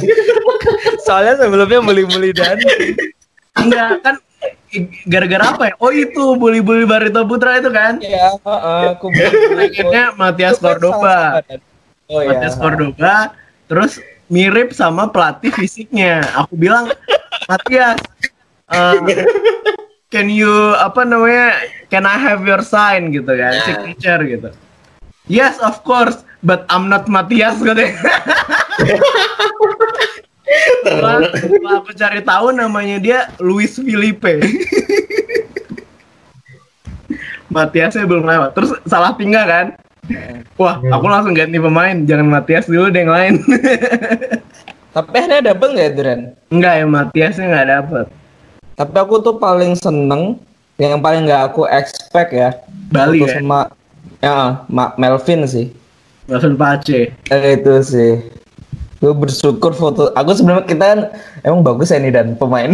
Soalnya 1.07 1.39
sebelumnya 1.39 1.79
beli-beli 1.79 2.35
dan 2.35 2.59
Enggak 3.55 4.03
kan 4.03 4.15
gara-gara 5.07 5.55
apa 5.55 5.63
ya? 5.71 5.73
Oh 5.79 5.93
itu 5.93 6.35
bully-bully 6.35 6.83
Barito 6.83 7.23
Putra 7.23 7.61
itu 7.61 7.71
kan? 7.71 8.01
ya, 8.03 8.35
heeh, 8.35 8.83
aku 8.97 9.07
Akhirnya 9.55 10.11
Matias 10.17 10.59
Cordoba. 10.59 11.39
Oh 12.07 12.19
iya. 12.19 12.35
Matias 12.35 12.55
Cordoba 12.55 13.31
terus 13.65 13.97
mirip 14.27 14.71
sama 14.71 15.07
pelatih 15.07 15.51
fisiknya. 15.51 16.23
Aku 16.35 16.55
bilang 16.55 16.91
Matias 17.45 17.99
eh, 18.69 19.23
can 20.07 20.27
you 20.27 20.51
apa 20.77 21.03
namanya 21.03 21.57
can 21.87 22.03
I 22.03 22.17
have 22.17 22.43
your 22.43 22.61
sign 22.61 23.09
gitu 23.11 23.29
kan 23.29 23.53
Nah. 23.53 23.63
signature 23.65 24.21
gitu. 24.27 24.49
Yes 25.25 25.55
of 25.63 25.81
course 25.81 26.21
but 26.41 26.67
I'm 26.67 26.91
not 26.91 27.07
Matias 27.07 27.59
katanya. 27.65 27.95
Setelah 30.83 31.15
setelah 31.33 31.73
aku 31.81 31.91
cari 31.95 32.21
tahu 32.21 32.51
namanya 32.51 32.97
dia 32.99 33.19
Luis 33.39 33.73
Felipe. 33.73 34.37
Matiasnya 37.53 38.09
belum 38.09 38.25
lewat. 38.25 38.57
Terus 38.57 38.73
salah 38.85 39.13
tinggal 39.13 39.45
kan? 39.45 39.67
Wah, 40.61 40.79
aku 40.79 41.05
langsung 41.07 41.33
ganti 41.33 41.57
pemain. 41.57 41.95
Jangan 42.03 42.27
Matias 42.27 42.67
dulu 42.67 42.91
deh 42.91 43.01
yang 43.03 43.13
lain. 43.13 43.33
Tapi 44.93 45.09
akhirnya 45.17 45.53
double 45.53 45.73
nggak 45.73 45.91
Duran? 45.97 46.19
Enggak 46.53 46.73
ya, 46.77 46.85
Matiasnya 46.85 47.45
nggak 47.49 47.67
dapet. 47.69 48.05
Tapi 48.77 48.95
aku 48.97 49.15
tuh 49.21 49.35
paling 49.41 49.73
seneng 49.73 50.37
yang 50.77 51.01
paling 51.01 51.25
nggak 51.25 51.53
aku 51.53 51.65
expect 51.69 52.33
ya. 52.33 52.53
Bali 52.93 53.25
ya? 53.25 53.41
sama 53.41 53.69
ya 54.21 54.65
Ma- 54.69 54.93
Melvin 54.97 55.45
sih. 55.49 55.73
Nelson 56.29 56.55
Pace. 56.55 57.11
Eh, 57.29 57.57
itu 57.57 57.73
sih. 57.83 58.11
Gue 59.03 59.11
bersyukur 59.11 59.75
foto. 59.75 60.15
Aku 60.15 60.31
sebenarnya 60.31 60.63
kita 60.63 60.85
kan 60.95 60.99
emang 61.43 61.59
bagus 61.59 61.91
ya 61.91 61.99
nih 61.99 62.15
dan 62.15 62.39
pemain. 62.39 62.71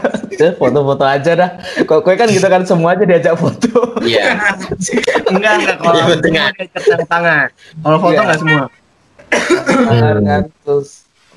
Foto-foto 0.60 1.00
aja 1.00 1.32
dah. 1.32 1.50
Kok 1.80 2.04
kue 2.04 2.12
kan 2.12 2.28
gitu 2.28 2.44
kan 2.44 2.60
semua 2.68 2.92
aja 2.92 3.08
diajak 3.08 3.40
foto. 3.40 3.96
Iya. 4.04 4.36
enggak, 5.32 5.52
enggak. 5.64 5.76
Kalau 5.80 5.96
Yang 5.96 6.08
semua 6.12 6.28
diajak 6.28 6.68
tanda 6.76 6.96
tangan. 7.08 7.48
Kalau 7.80 7.96
foto 7.96 8.12
Iya. 8.12 8.20
nggak 8.28 8.40
semua. 8.44 8.64
Benar 9.88 10.16
kan? 10.20 10.42
Terus 10.60 10.88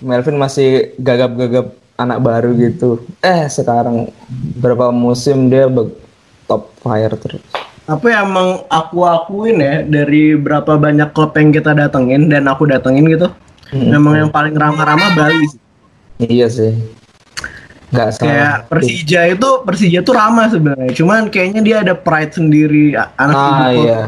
Melvin 0.04 0.36
masih 0.36 0.70
gagap-gagap 1.00 1.68
anak 1.96 2.20
baru 2.20 2.52
gitu. 2.60 3.08
Eh 3.24 3.48
sekarang 3.48 4.12
berapa 4.60 4.92
musim 4.92 5.48
dia 5.48 5.72
be- 5.72 5.96
top 6.44 6.76
fire 6.84 7.16
terus. 7.16 7.40
Tapi 7.88 8.12
emang 8.12 8.68
aku 8.68 9.08
akuin 9.08 9.64
ya 9.64 9.80
dari 9.80 10.36
berapa 10.36 10.76
banyak 10.76 11.16
klub 11.16 11.32
yang 11.40 11.56
kita 11.56 11.72
datengin 11.72 12.28
dan 12.28 12.52
aku 12.52 12.68
datengin 12.68 13.08
gitu. 13.08 13.32
Hmm. 13.76 13.92
Memang 13.92 14.14
yang 14.16 14.32
paling 14.32 14.56
ramah-ramah 14.56 15.12
Bali 15.12 15.46
sih. 15.52 15.60
Iya 16.24 16.48
sih. 16.48 16.72
Nggak 17.92 18.10
salah. 18.16 18.24
Kayak 18.24 18.56
Persija 18.72 19.22
itu 19.36 19.50
Persija 19.68 20.00
tuh 20.00 20.16
ramah 20.16 20.48
sebenarnya. 20.48 20.92
Cuman 20.96 21.28
kayaknya 21.28 21.62
dia 21.62 21.78
ada 21.84 21.92
pride 21.92 22.32
sendiri 22.32 22.96
anak 22.96 23.36
Ah 23.36 23.52
ibu 23.52 23.84
iya. 23.84 24.02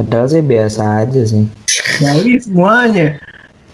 Padahal 0.00 0.26
sih 0.32 0.40
biasa 0.40 1.04
aja 1.04 1.20
sih. 1.20 1.44
Bali 2.00 2.40
semuanya. 2.40 3.20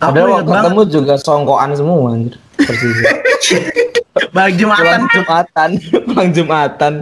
Aku 0.03 0.11
Padahal 0.11 0.29
waktu 0.35 0.51
banget 0.51 0.65
ketemu 0.67 0.83
juga 0.91 1.15
songkokan 1.23 1.71
semua 1.79 2.11
anjir. 2.11 2.35
Persija. 2.59 3.07
balik 4.37 4.55
Jumatan. 4.61 4.85
Pulang 4.85 5.05
Jumatan, 5.13 5.71
pulang 6.07 6.31
Jumatan, 6.33 6.95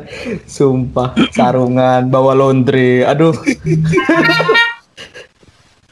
sumpah 0.47 1.09
sarungan, 1.35 2.11
bawa 2.11 2.33
laundry, 2.35 3.03
aduh. 3.07 3.35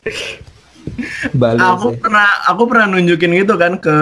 Bali 1.41 1.59
aku 1.63 1.95
sih. 1.95 1.99
pernah 2.03 2.29
aku 2.51 2.63
pernah 2.67 2.87
nunjukin 2.91 3.33
gitu 3.39 3.55
kan 3.55 3.79
ke 3.79 3.97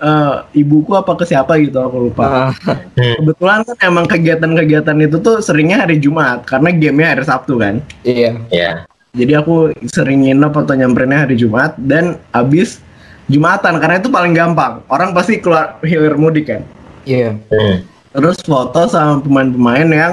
eh, 0.00 0.34
ibuku 0.56 0.96
apa 0.96 1.12
ke 1.14 1.24
siapa 1.28 1.60
gitu 1.60 1.78
aku 1.78 2.08
lupa. 2.10 2.24
Ah, 2.24 2.52
Hmm. 2.94 3.14
Kebetulan 3.20 3.60
kan 3.66 3.76
emang 3.82 4.06
kegiatan-kegiatan 4.06 4.96
itu 5.02 5.18
tuh 5.18 5.42
seringnya 5.42 5.82
hari 5.82 5.98
Jumat 5.98 6.46
karena 6.46 6.70
gamenya 6.72 7.08
hari 7.18 7.24
Sabtu 7.26 7.58
kan. 7.58 7.82
iya. 8.06 8.38
Ya. 8.48 8.86
Jadi 9.14 9.30
aku 9.38 9.70
sering 9.86 10.26
nginep 10.26 10.50
atau 10.50 10.74
nyamperinnya 10.74 11.22
hari 11.26 11.38
Jumat 11.38 11.78
dan 11.78 12.18
abis 12.34 12.82
Jumatan 13.24 13.78
karena 13.78 14.02
itu 14.02 14.10
paling 14.10 14.34
gampang. 14.34 14.82
Orang 14.90 15.14
pasti 15.14 15.38
keluar 15.38 15.78
hilir 15.86 16.18
mudik 16.18 16.50
kan. 16.50 16.62
Iya. 17.06 17.38
Hmm. 17.50 17.76
Terus 18.14 18.38
foto 18.42 18.86
sama 18.86 19.22
pemain-pemain 19.22 19.88
yang 19.90 20.12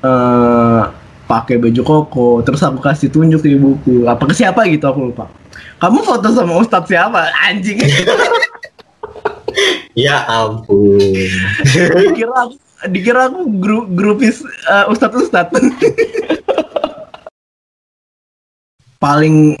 eh 0.00 0.82
pakai 1.26 1.58
baju 1.58 1.82
koko. 1.82 2.28
Terus 2.46 2.62
aku 2.62 2.78
kasih 2.78 3.10
tunjuk 3.10 3.42
ke 3.42 3.52
ibuku. 3.52 4.06
Apa 4.06 4.24
ke 4.30 4.34
siapa 4.34 4.64
gitu 4.70 4.86
aku 4.86 5.10
lupa. 5.12 5.26
Kamu 5.76 6.00
foto 6.06 6.32
sama 6.32 6.56
Ustadz 6.62 6.88
siapa? 6.88 7.28
Anjing. 7.44 7.82
Ya 9.96 10.28
ampun. 10.28 11.00
dikira 12.12 12.36
aku 12.44 12.60
dikira 12.92 13.32
aku 13.32 13.48
gru, 13.56 13.88
grupis 13.88 14.44
eh, 14.44 14.84
Ustadz 14.92 15.16
Ustadz. 15.16 15.56
paling 19.02 19.56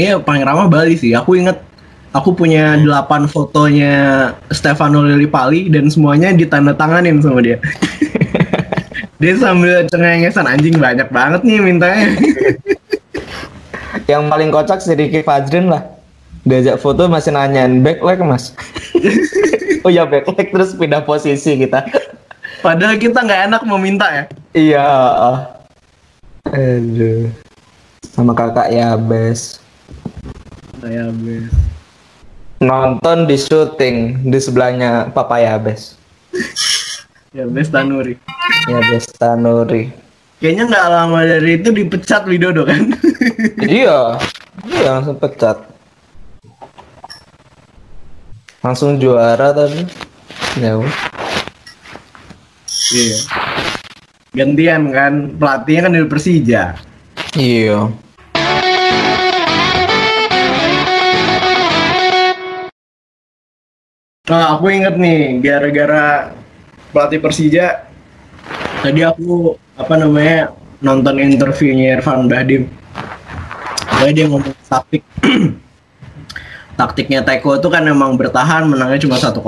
iya 0.00 0.16
paling 0.16 0.40
ramah 0.48 0.72
Bali 0.72 0.96
sih. 0.96 1.12
Aku 1.12 1.36
inget 1.36 1.60
aku 2.16 2.32
punya 2.32 2.80
delapan 2.80 3.28
fotonya 3.28 3.92
Stefano 4.48 5.04
Lillipali 5.04 5.68
dan 5.68 5.92
semuanya 5.92 6.32
ditandatanganin 6.32 7.20
sama 7.20 7.44
dia. 7.44 7.60
dia 9.22 9.38
sambil 9.38 9.86
cengengesan 9.86 10.50
anjing 10.50 10.74
banyak 10.82 11.06
banget 11.14 11.40
nih 11.46 11.62
mintanya. 11.62 12.10
Yang 14.10 14.22
paling 14.26 14.50
kocak 14.50 14.82
si 14.82 14.98
Ricky 14.98 15.22
Fajrin 15.22 15.70
lah. 15.70 15.86
Diajak 16.42 16.82
foto 16.82 17.06
masih 17.06 17.30
nanyain 17.30 17.86
backlight 17.86 18.18
mas. 18.26 18.50
oh 19.86 19.90
ya 19.94 20.02
backlight 20.02 20.50
terus 20.50 20.74
pindah 20.74 21.06
posisi 21.06 21.54
kita. 21.54 21.86
Padahal 22.66 22.98
kita 22.98 23.22
nggak 23.22 23.42
enak 23.46 23.62
mau 23.62 23.78
minta 23.78 24.10
ya. 24.10 24.24
Iya. 24.58 24.90
Aduh. 26.50 27.30
Sama 28.10 28.34
kakak 28.34 28.74
ya 28.74 28.98
bes. 28.98 29.62
Saya 30.82 31.14
bes. 31.14 31.46
Nonton 32.58 33.30
di 33.30 33.38
syuting 33.38 34.26
di 34.26 34.38
sebelahnya 34.42 35.14
Papa 35.14 35.38
Yabes. 35.38 35.94
Ya 37.30 37.46
bes 37.46 37.70
Tanuri. 37.70 38.18
Ya 38.66 38.78
bes 38.86 39.11
Tanuri. 39.22 39.86
Kayaknya 40.42 40.64
nggak 40.66 40.88
lama 40.90 41.18
dari 41.22 41.54
itu 41.54 41.70
dipecat 41.70 42.26
Widodo 42.26 42.66
kan. 42.66 42.90
iya. 43.62 44.18
Iya 44.66 44.98
langsung 44.98 45.14
pecat. 45.22 45.62
Langsung 48.66 48.98
juara 48.98 49.54
tadi. 49.54 49.86
Ya. 50.58 50.74
Iya. 52.90 53.18
Gantian 54.34 54.90
kan 54.90 55.38
pelatihnya 55.38 55.86
kan 55.86 55.94
dari 55.94 56.06
Persija. 56.10 56.74
Iya. 57.38 57.94
Nah, 64.26 64.58
aku 64.58 64.66
inget 64.66 64.98
nih 64.98 65.38
gara-gara 65.38 66.34
pelatih 66.90 67.22
Persija 67.22 67.91
tadi 68.82 69.00
aku 69.06 69.54
apa 69.78 69.94
namanya 69.94 70.50
nonton 70.82 71.14
interviewnya 71.22 71.96
Irfan 71.98 72.26
Bahdim. 72.26 72.66
Pokoknya 73.86 74.12
dia 74.12 74.26
ngomong 74.26 74.54
taktik. 74.66 75.02
Taktiknya 76.72 77.20
Teko 77.22 77.60
itu 77.60 77.68
kan 77.68 77.84
emang 77.86 78.18
bertahan 78.18 78.66
menangnya 78.66 78.98
cuma 78.98 79.14
1-0. 79.20 79.38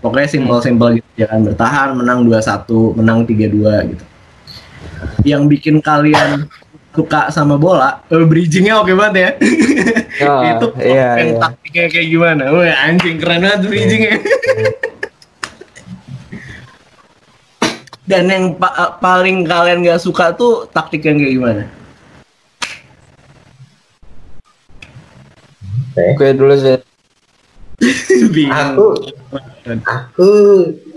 Pokoknya 0.00 0.28
simpel-simpel 0.30 1.02
gitu 1.02 1.10
ya 1.20 1.26
kan 1.28 1.44
bertahan 1.44 1.92
menang 1.92 2.24
2-1, 2.24 2.96
menang 2.96 3.18
3-2 3.28 3.92
gitu. 3.92 4.04
Yang 5.26 5.42
bikin 5.52 5.76
kalian 5.84 6.48
suka 6.94 7.28
sama 7.34 7.60
bola, 7.60 8.00
eh, 8.08 8.24
bridgingnya 8.24 8.80
oke 8.80 8.94
banget 8.94 9.14
ya. 9.14 9.30
Ah, 10.24 10.42
itu 10.54 10.66
iya, 10.80 11.08
yang 11.20 11.30
iya. 11.36 11.38
taktiknya 11.42 11.84
kayak 11.92 12.08
gimana? 12.08 12.42
Wah 12.54 12.76
anjing 12.88 13.16
keren 13.20 13.38
banget 13.42 13.60
bridgingnya. 13.68 14.14
Dan 18.08 18.24
yang 18.32 18.44
pa- 18.56 18.96
paling 18.96 19.44
kalian 19.44 19.84
gak 19.84 20.00
suka 20.00 20.32
tuh 20.32 20.64
taktik 20.72 21.04
yang 21.04 21.20
kayak 21.20 21.34
gimana? 21.36 21.62
Oke. 25.92 26.16
Gue 26.16 26.30
dulu 26.32 26.56
sih. 26.56 26.80
Aku 28.48 28.86
aku 29.68 30.30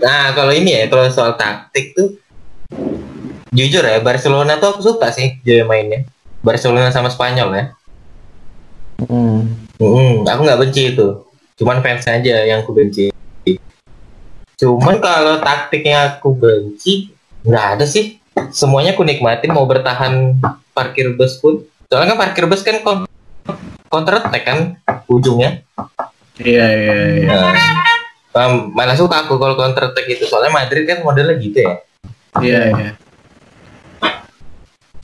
nah 0.00 0.32
kalau 0.32 0.50
ini 0.50 0.72
ya 0.72 0.88
kalau 0.88 1.04
soal 1.12 1.36
taktik 1.36 1.92
tuh 1.92 2.16
jujur 3.52 3.84
ya 3.84 4.00
Barcelona 4.00 4.56
tuh 4.56 4.74
aku 4.74 4.80
suka 4.80 5.12
sih 5.12 5.36
dia 5.44 5.62
mainnya. 5.68 6.08
Barcelona 6.42 6.90
sama 6.90 7.12
Spanyol 7.12 7.48
ya. 7.54 7.64
Hmm. 9.06 9.46
Hmm, 9.78 10.26
aku 10.26 10.40
nggak 10.42 10.60
benci 10.64 10.96
itu. 10.96 11.06
Cuman 11.60 11.84
fans 11.84 12.08
aja 12.08 12.42
yang 12.42 12.66
aku 12.66 12.74
benci. 12.74 13.11
Cuman 14.62 15.02
kalau 15.02 15.42
taktiknya 15.42 16.14
aku 16.14 16.38
benci, 16.38 17.10
nggak 17.42 17.66
ada 17.74 17.82
sih. 17.82 18.22
Semuanya 18.54 18.94
aku 18.94 19.02
nikmatin 19.02 19.50
mau 19.50 19.66
bertahan 19.66 20.38
parkir 20.70 21.18
bus 21.18 21.42
pun. 21.42 21.66
Soalnya 21.90 22.14
kan 22.14 22.18
parkir 22.30 22.46
bus 22.46 22.62
kan 22.62 22.78
kon- 22.86 23.10
counter 23.90 24.22
attack 24.22 24.46
kan 24.46 24.58
ujungnya. 25.10 25.66
Iya 26.38 26.66
iya 26.78 26.94
iya. 26.94 27.26
Nah, 27.26 27.50
um, 28.38 28.70
malah 28.70 28.94
suka 28.94 29.26
aku 29.26 29.34
kalau 29.34 29.58
counter 29.58 29.90
attack 29.90 30.06
itu. 30.06 30.30
Soalnya 30.30 30.54
Madrid 30.54 30.86
kan 30.86 31.02
modelnya 31.02 31.34
gitu 31.42 31.58
ya. 31.58 31.74
Iya 32.38 32.60
iya. 32.70 32.90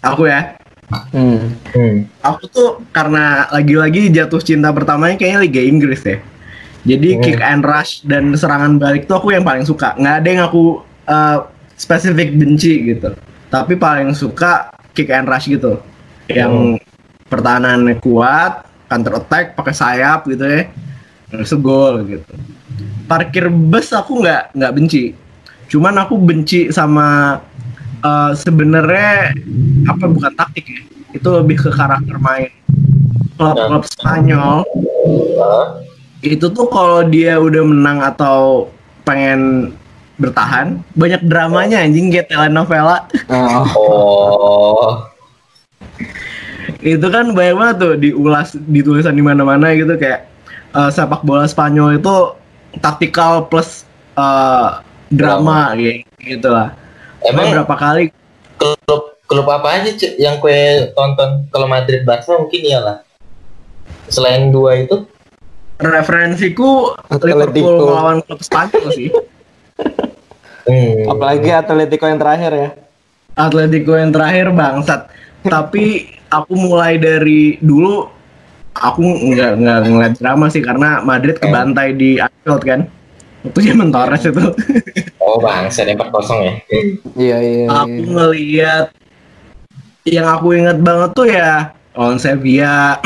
Aku 0.07 0.31
ya. 0.31 0.55
Hmm. 1.11 1.59
Hmm. 1.75 2.07
Aku 2.23 2.47
tuh 2.47 2.81
karena 2.95 3.51
lagi-lagi 3.51 4.07
jatuh 4.15 4.39
cinta 4.39 4.71
pertamanya 4.71 5.19
kayaknya 5.19 5.43
Liga 5.43 5.63
Inggris 5.67 6.01
ya. 6.07 6.23
Jadi 6.87 7.19
Hmm. 7.19 7.23
kick 7.25 7.41
and 7.43 7.63
rush 7.67 8.07
dan 8.07 8.31
serangan 8.35 8.79
balik 8.79 9.11
tuh 9.11 9.19
aku 9.19 9.35
yang 9.35 9.43
paling 9.43 9.67
suka. 9.67 9.99
Nggak 9.99 10.15
ada 10.23 10.29
yang 10.29 10.43
aku 10.47 10.65
uh, 11.07 11.39
spesifik 11.75 12.35
benci 12.39 12.95
gitu. 12.95 13.15
Tapi 13.49 13.75
paling 13.75 14.15
suka 14.15 14.71
kick 14.95 15.11
and 15.11 15.27
rush 15.27 15.51
gitu. 15.51 15.83
Yang 16.29 16.83
pertahanannya 17.27 17.99
kuat, 17.99 18.69
counter 18.87 19.19
attack 19.19 19.57
pakai 19.57 19.75
sayap 19.75 20.29
gitu 20.29 20.45
ya. 20.45 20.69
Terus 21.29 21.53
gol 21.59 22.05
gitu. 22.07 22.33
Parkir 23.09 23.49
bus 23.49 23.91
aku 23.93 24.21
nggak 24.23 24.55
nggak 24.55 24.75
benci. 24.77 25.13
Cuman 25.69 26.01
aku 26.01 26.17
benci 26.17 26.73
sama 26.73 27.41
uh, 28.01 28.33
sebenarnya 28.33 29.33
apa 29.89 30.05
bukan 30.09 30.33
taktik 30.33 30.65
ya. 30.65 30.81
Itu 31.13 31.33
lebih 31.37 31.57
ke 31.59 31.71
karakter 31.73 32.17
main. 32.21 32.53
Klub-klub 33.39 33.87
Spanyol 33.87 34.67
Ah, 35.39 35.79
itu 36.23 36.47
tuh 36.51 36.67
kalau 36.67 37.07
dia 37.07 37.39
udah 37.39 37.63
menang 37.63 37.99
atau 38.03 38.69
pengen 39.07 39.73
bertahan 40.19 40.83
banyak 40.99 41.23
dramanya 41.31 41.79
anjing 41.79 42.11
kayak 42.11 42.27
telenovela. 42.27 43.07
Oh. 43.31 43.67
Oh, 43.79 45.09
itu 46.83 47.07
kan 47.11 47.35
banyak 47.35 47.55
banget 47.59 47.77
tuh 47.79 47.95
diulas 47.99 48.55
ditulisan 48.71 49.15
di 49.15 49.23
mana-mana 49.23 49.75
gitu 49.75 49.99
kayak 49.99 50.27
eh, 50.75 50.91
sepak 50.91 51.27
bola 51.27 51.47
Spanyol 51.47 51.99
itu 51.99 52.15
taktikal 52.79 53.47
plus 53.47 53.87
eh, 54.19 54.69
drama 55.11 55.75
kayak 55.75 56.07
gitu 56.23 56.49
lah. 56.51 56.75
Emang 57.27 57.51
berapa 57.51 57.75
kali 57.75 58.15
klub 58.59 59.19
klub 59.27 59.47
apa 59.51 59.83
aja 59.83 59.91
yang 60.19 60.39
kue 60.39 60.91
tonton? 60.95 61.47
Kalau 61.51 61.67
Madrid 61.67 62.03
Barca 62.07 62.35
mungkin 62.39 62.63
iyalah. 62.63 63.07
Selain 64.09 64.49
dua 64.49 64.89
itu, 64.89 65.05
referensiku 65.79 66.93
Atletico. 67.07 67.39
Liverpool 67.39 67.75
melawan 67.87 68.19
klub 68.27 68.41
Spanyol 68.43 68.87
sih 68.91 69.09
hmm, 70.69 71.07
Apalagi 71.07 71.51
Atletico 71.55 72.05
yang 72.05 72.21
terakhir 72.21 72.53
ya. 72.53 72.71
Atletico 73.39 73.95
yang 73.95 74.11
terakhir 74.11 74.51
bangsat. 74.51 75.07
Tapi 75.47 76.11
aku 76.29 76.53
mulai 76.59 76.99
dari 76.99 77.57
dulu 77.63 78.11
aku 78.75 79.01
nggak 79.03 79.53
nggak 79.63 79.79
ngeliat 79.87 80.15
drama 80.19 80.47
sih 80.51 80.63
karena 80.63 81.01
Madrid 81.07 81.39
kebantai 81.39 81.95
di 81.95 82.19
Anfield 82.19 82.63
kan. 82.67 82.81
Itu 83.47 83.63
zaman 83.63 83.95
Torres 83.95 84.27
itu. 84.27 84.45
oh 85.23 85.39
bangsa 85.39 85.87
yang 85.87 85.95
4 85.95 86.11
ya. 86.11 86.55
Iya 87.15 87.39
iya. 87.39 87.65
aku 87.71 88.03
ngeliat 88.11 88.87
yang 90.09 90.27
aku 90.27 90.57
inget 90.59 90.79
banget 90.83 91.11
tuh 91.15 91.29
ya 91.31 91.71
lawan 91.99 92.19
Sevilla, 92.19 92.99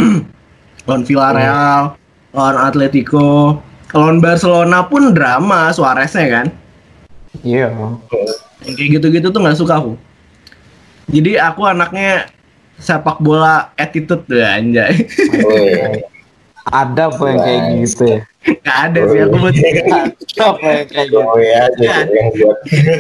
lawan 0.84 1.02
Villarreal, 1.08 1.96
lawan 2.32 2.56
Atletico, 2.56 3.60
lawan 3.92 4.24
Barcelona 4.24 4.88
pun 4.88 5.12
drama 5.12 5.68
Suareznya 5.72 6.26
kan. 6.28 6.46
Iya. 7.44 7.68
Yang 8.64 8.74
kayak 8.76 8.90
gitu-gitu 8.98 9.28
tuh 9.32 9.40
nggak 9.40 9.58
suka 9.60 9.80
aku. 9.80 9.96
Jadi 11.12 11.36
aku 11.36 11.68
anaknya 11.68 12.26
sepak 12.80 13.20
bola 13.20 13.68
attitude 13.76 14.24
tuh 14.24 14.40
anjay. 14.40 15.04
Woi. 15.44 16.00
Ada 16.72 17.10
apa 17.10 17.24
yang 17.26 17.40
kayak 17.42 17.62
gitu 17.84 18.04
ya? 18.06 18.20
Gak 18.62 18.78
ada 18.90 19.00
sih 19.10 19.20
aku 19.22 19.36
buat 19.38 19.54
Ada 19.54 20.44
apa 20.46 20.66
yang 20.66 20.86
kayak 20.88 21.06
gitu? 21.10 21.18
Yang 21.18 21.28
buat. 21.28 21.72
Gak 21.78 21.96
ada. 22.02 22.18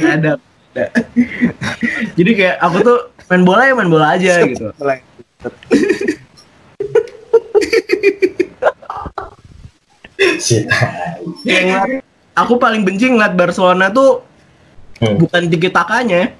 Nggak 0.02 0.14
ada. 0.18 0.32
Jadi 2.18 2.30
kayak 2.32 2.56
aku 2.64 2.80
tuh 2.80 2.98
main 3.28 3.44
bola 3.44 3.68
ya 3.68 3.76
main 3.76 3.92
bola 3.92 4.16
aja 4.16 4.40
gitu. 4.44 4.72
Aku 12.32 12.56
paling 12.56 12.82
benci 12.86 13.12
ngeliat 13.12 13.36
Barcelona 13.36 13.92
tuh 13.92 14.24
Hmm. 15.02 15.18
bukan 15.18 15.50
tiki 15.50 15.66
takanya. 15.66 16.30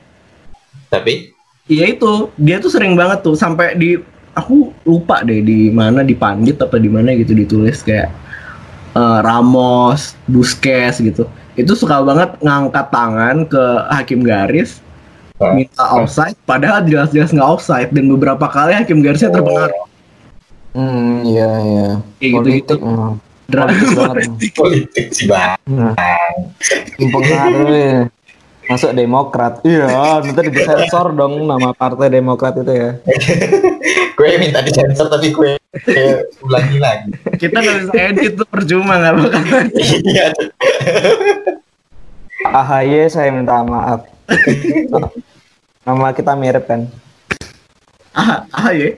Tapi 0.86 1.34
Iya 1.70 1.94
itu, 1.94 2.26
dia 2.34 2.58
tuh 2.58 2.74
sering 2.74 2.98
banget 2.98 3.22
tuh 3.22 3.38
sampai 3.38 3.78
di 3.78 3.94
aku 4.34 4.74
lupa 4.82 5.22
deh 5.22 5.38
di 5.38 5.70
mana 5.70 6.02
di 6.02 6.10
pandit 6.10 6.58
apa 6.58 6.74
di 6.74 6.90
mana 6.90 7.14
gitu 7.14 7.38
ditulis 7.38 7.86
kayak 7.86 8.10
eh, 8.92 9.18
Ramos, 9.22 10.18
Busquets 10.26 10.98
gitu. 10.98 11.22
Itu 11.54 11.78
suka 11.78 12.02
banget 12.02 12.34
ngangkat 12.42 12.86
tangan 12.90 13.46
ke 13.46 13.64
hakim 13.94 14.26
garis 14.26 14.82
Hah? 15.38 15.54
minta 15.54 15.86
offside 15.94 16.34
padahal 16.46 16.82
jelas-jelas 16.82 17.30
nggak 17.30 17.46
offside 17.50 17.90
dan 17.94 18.10
beberapa 18.10 18.46
kali 18.50 18.74
hakim 18.74 18.98
garisnya 18.98 19.30
terpengaruh. 19.30 19.86
Hmm, 20.74 21.22
iya 21.22 21.50
iya. 21.62 21.88
Kayak 22.18 22.30
gitu-gitu. 22.42 22.74
Politik 22.74 22.80
memang. 22.82 23.14
Dra- 23.52 23.68
Politis 23.68 23.92
banget. 23.92 24.24
politik 24.56 25.06
sih 25.12 25.26
bang. 25.28 25.60
Nah. 25.68 25.92
Masuk 28.62 28.94
Demokrat. 28.96 29.60
Iya, 29.66 30.22
nanti 30.22 30.48
disensor 30.48 31.12
dong 31.12 31.44
nama 31.44 31.76
Partai 31.76 32.08
Demokrat 32.08 32.56
itu 32.56 32.72
ya. 32.72 32.90
gue 34.16 34.28
minta 34.38 34.64
disensor 34.64 35.12
tapi 35.12 35.34
gue 35.34 35.60
ulangi 36.40 36.78
lagi. 36.80 37.10
Kita 37.36 37.58
bisa 37.60 37.92
edit 37.92 38.38
tuh 38.38 38.48
percuma 38.48 38.96
nggak 38.96 39.14
bakal. 39.18 39.42
Iya. 39.76 40.26
AHY 42.48 43.10
saya 43.12 43.28
minta 43.34 43.60
maaf. 43.60 44.08
Nama 45.82 46.06
kita 46.14 46.32
mirip 46.38 46.64
kan? 46.64 46.86
Ah, 48.14 48.46
ah 48.48 48.70
ya. 48.72 48.94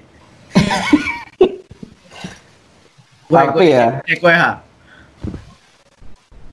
Tapi 3.34 3.64
ya, 3.74 3.86
Eko 4.06 4.28
ya. 4.30 4.62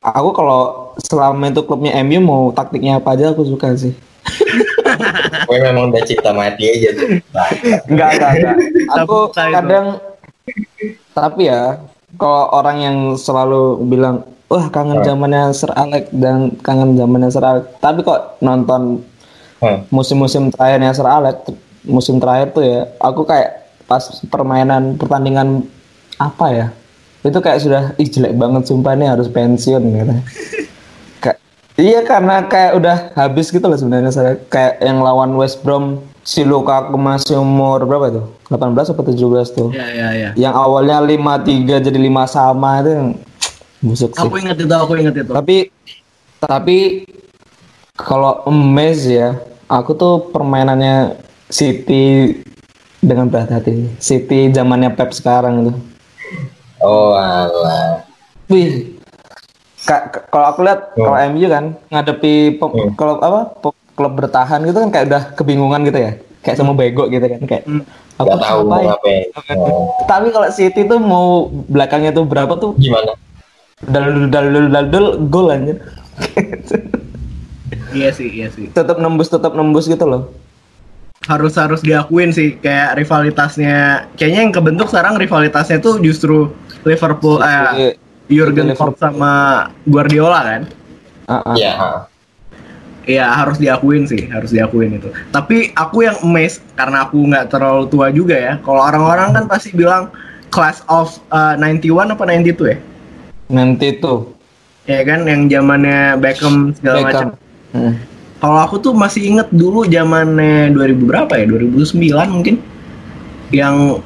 aku 0.01 0.29
kalau 0.33 0.61
selama 0.97 1.53
itu 1.53 1.61
klubnya 1.61 1.93
MU 2.01 2.19
mau 2.25 2.41
taktiknya 2.49 2.97
apa 2.97 3.13
aja 3.13 3.31
aku 3.31 3.45
suka 3.45 3.77
sih. 3.77 3.93
Gue 5.47 5.57
memang 5.61 5.93
udah 5.93 6.03
cinta 6.03 6.33
mati 6.33 6.63
aja 6.67 6.89
tuh. 6.97 7.07
Bang. 7.29 7.51
Enggak, 7.85 8.09
enggak, 8.17 8.31
enggak. 8.33 8.55
Aku 9.01 9.17
kadang 9.35 9.85
tapi 11.11 11.51
ya 11.51 11.77
kalau 12.17 12.49
orang 12.51 12.77
yang 12.81 12.97
selalu 13.15 13.77
bilang 13.87 14.25
wah 14.51 14.67
kangen 14.67 14.99
zamannya 15.05 15.55
Sir 15.55 15.71
Alex 15.71 16.11
dan 16.11 16.51
kangen 16.59 16.99
zamannya 16.99 17.29
Sir 17.31 17.45
Alex. 17.45 17.65
Tapi 17.79 18.03
kok 18.03 18.41
nonton 18.43 19.05
musim-musim 19.93 20.49
terakhirnya 20.49 20.91
Sir 20.91 21.07
Alex, 21.07 21.53
musim 21.85 22.17
terakhir 22.17 22.51
tuh 22.51 22.63
ya, 22.65 22.89
aku 22.97 23.23
kayak 23.23 23.69
pas 23.85 24.01
permainan 24.27 24.97
pertandingan 24.97 25.67
apa 26.29 26.45
ya? 26.53 26.67
Itu 27.21 27.38
kayak 27.38 27.60
sudah 27.62 27.84
ih 28.01 28.10
jelek 28.10 28.34
banget 28.38 28.65
sumpah 28.69 28.97
ini 28.97 29.05
harus 29.05 29.29
pensiun 29.29 29.81
gitu. 29.81 30.15
Kayak 31.21 31.38
iya 31.77 32.01
karena 32.01 32.49
kayak 32.49 32.71
udah 32.81 32.97
habis 33.13 33.53
gitu 33.53 33.62
loh 33.62 33.77
sebenarnya 33.77 34.10
saya 34.10 34.34
kayak 34.49 34.81
yang 34.81 35.05
lawan 35.05 35.38
West 35.38 35.62
Brom 35.62 36.01
si 36.25 36.41
Lukaku 36.41 36.97
masih 36.97 37.38
umur 37.38 37.86
berapa 37.86 38.10
tuh? 38.10 38.25
18 38.49 38.93
atau 38.93 39.05
17 39.05 39.57
tuh. 39.57 39.69
Ya 39.69 39.86
ya 39.89 40.10
ya. 40.13 40.29
Yang 40.34 40.55
awalnya 40.57 40.97
5-3 41.01 41.86
jadi 41.86 41.99
5 42.01 42.25
sama 42.25 42.81
itu 42.81 42.89
yang 42.89 43.07
busuk 43.86 44.12
sih. 44.17 44.21
Aku 44.25 44.36
ingat 44.41 44.57
itu, 44.57 44.73
aku 44.73 44.93
ingat 44.97 45.15
itu. 45.17 45.31
Tapi 45.34 45.57
tapi 46.41 46.79
kalau 47.93 48.41
emes 48.49 49.05
ya, 49.05 49.38
aku 49.69 49.93
tuh 49.93 50.34
permainannya 50.34 51.21
City 51.51 52.39
dengan 53.03 53.27
berhati-hati. 53.27 53.99
City 54.01 54.49
zamannya 54.49 54.93
Pep 54.95 55.12
sekarang 55.12 55.69
tuh. 55.69 55.77
Oh 56.81 57.13
alah. 57.13 58.01
Wih. 58.47 58.97
Ka- 59.81 60.05
ka- 60.07 60.25
kalau 60.27 60.45
aku 60.47 60.59
lihat 60.61 60.93
Hmm. 60.93 61.03
kalau 61.03 61.17
MU 61.27 61.47
kan 61.47 61.65
ngadepi 61.89 62.33
pem- 62.53 62.73
Hmm. 62.73 62.91
kalau 62.93 63.17
apa 63.17 63.39
pe- 63.55 63.79
klub 63.91 64.13
bertahan 64.13 64.61
gitu 64.61 64.77
kan 64.79 64.89
kayak 64.89 65.05
udah 65.07 65.23
kebingungan 65.33 65.81
gitu 65.83 65.99
ya. 65.99 66.11
Kayak 66.41 66.57
sama 66.57 66.73
bego 66.73 67.05
gitu 67.05 67.21
kan 67.21 67.41
kayak 67.45 67.63
Hmm. 67.65 67.81
aku 68.15 68.27
Gak 68.27 68.39
tahu 68.39 68.59
ngapain? 68.65 69.25
ngapain. 69.29 69.57
Oh, 69.57 69.93
Tapi 70.03 70.27
kalau 70.29 70.49
City 70.49 70.81
tuh 70.83 70.97
mau 70.97 71.25
belakangnya 71.67 72.11
tuh 72.11 72.25
berapa 72.25 72.53
tuh 72.55 72.73
Gimana? 72.75 73.13
dal 73.81 74.05
dal 74.29 74.45
dal 74.47 74.65
dal 74.69 74.85
dal 74.87 75.05
gol 75.27 75.49
anjir. 75.49 75.77
Iya 77.91 78.09
sih, 78.11 78.29
iya 78.31 78.47
sih. 78.47 78.69
tetap 78.69 78.97
nembus 78.97 79.27
tetap 79.27 79.51
nembus 79.51 79.85
gitu 79.85 80.03
loh. 80.03 80.31
harus 81.21 81.53
harus 81.53 81.85
diakuin 81.85 82.33
sih 82.33 82.57
kayak 82.57 82.97
rivalitasnya 82.97 84.09
kayaknya 84.17 84.41
yang 84.41 84.49
kebentuk 84.49 84.89
sekarang 84.89 85.13
rivalitasnya 85.15 85.77
tuh 85.77 86.01
justru 86.01 86.49
Liverpool 86.83 87.41
eh 87.41 87.95
Jurgen 88.31 88.73
Klopp 88.73 88.97
sama 88.97 89.65
Guardiola 89.85 90.39
kan 90.43 90.61
Ah, 91.29 91.39
ah. 91.47 91.55
Iya. 91.55 91.73
ha. 91.79 91.91
Iya 93.01 93.25
harus 93.33 93.57
diakuin 93.57 94.05
sih 94.05 94.29
harus 94.29 94.53
diakuin 94.53 95.01
itu 95.01 95.09
tapi 95.33 95.73
aku 95.73 96.05
yang 96.05 96.17
amazed 96.21 96.61
karena 96.77 97.07
aku 97.09 97.17
nggak 97.17 97.49
terlalu 97.49 97.89
tua 97.89 98.13
juga 98.13 98.37
ya 98.37 98.53
kalau 98.61 98.81
orang-orang 98.83 99.33
kan 99.33 99.45
pasti 99.49 99.73
bilang 99.73 100.13
class 100.53 100.85
of 100.85 101.17
eh, 101.33 101.55
91 101.57 102.13
apa 102.13 102.23
92 102.29 102.73
ya 102.73 102.77
Nanti 103.51 103.97
tuh 103.97 104.37
ya 104.85 105.01
kan 105.01 105.25
yang 105.25 105.49
zamannya 105.49 106.17
Beckham 106.17 106.73
segala 106.77 106.97
macam. 107.05 107.27
Hmm. 107.71 107.93
Kalau 108.41 108.57
aku 108.57 108.75
tuh 108.81 108.93
masih 108.97 109.21
inget 109.29 109.47
dulu 109.53 109.85
zamannya 109.85 110.73
2000 110.73 111.09
berapa 111.09 111.33
ya? 111.37 111.45
2009 111.45 112.09
mungkin 112.33 112.55
yang 113.53 114.01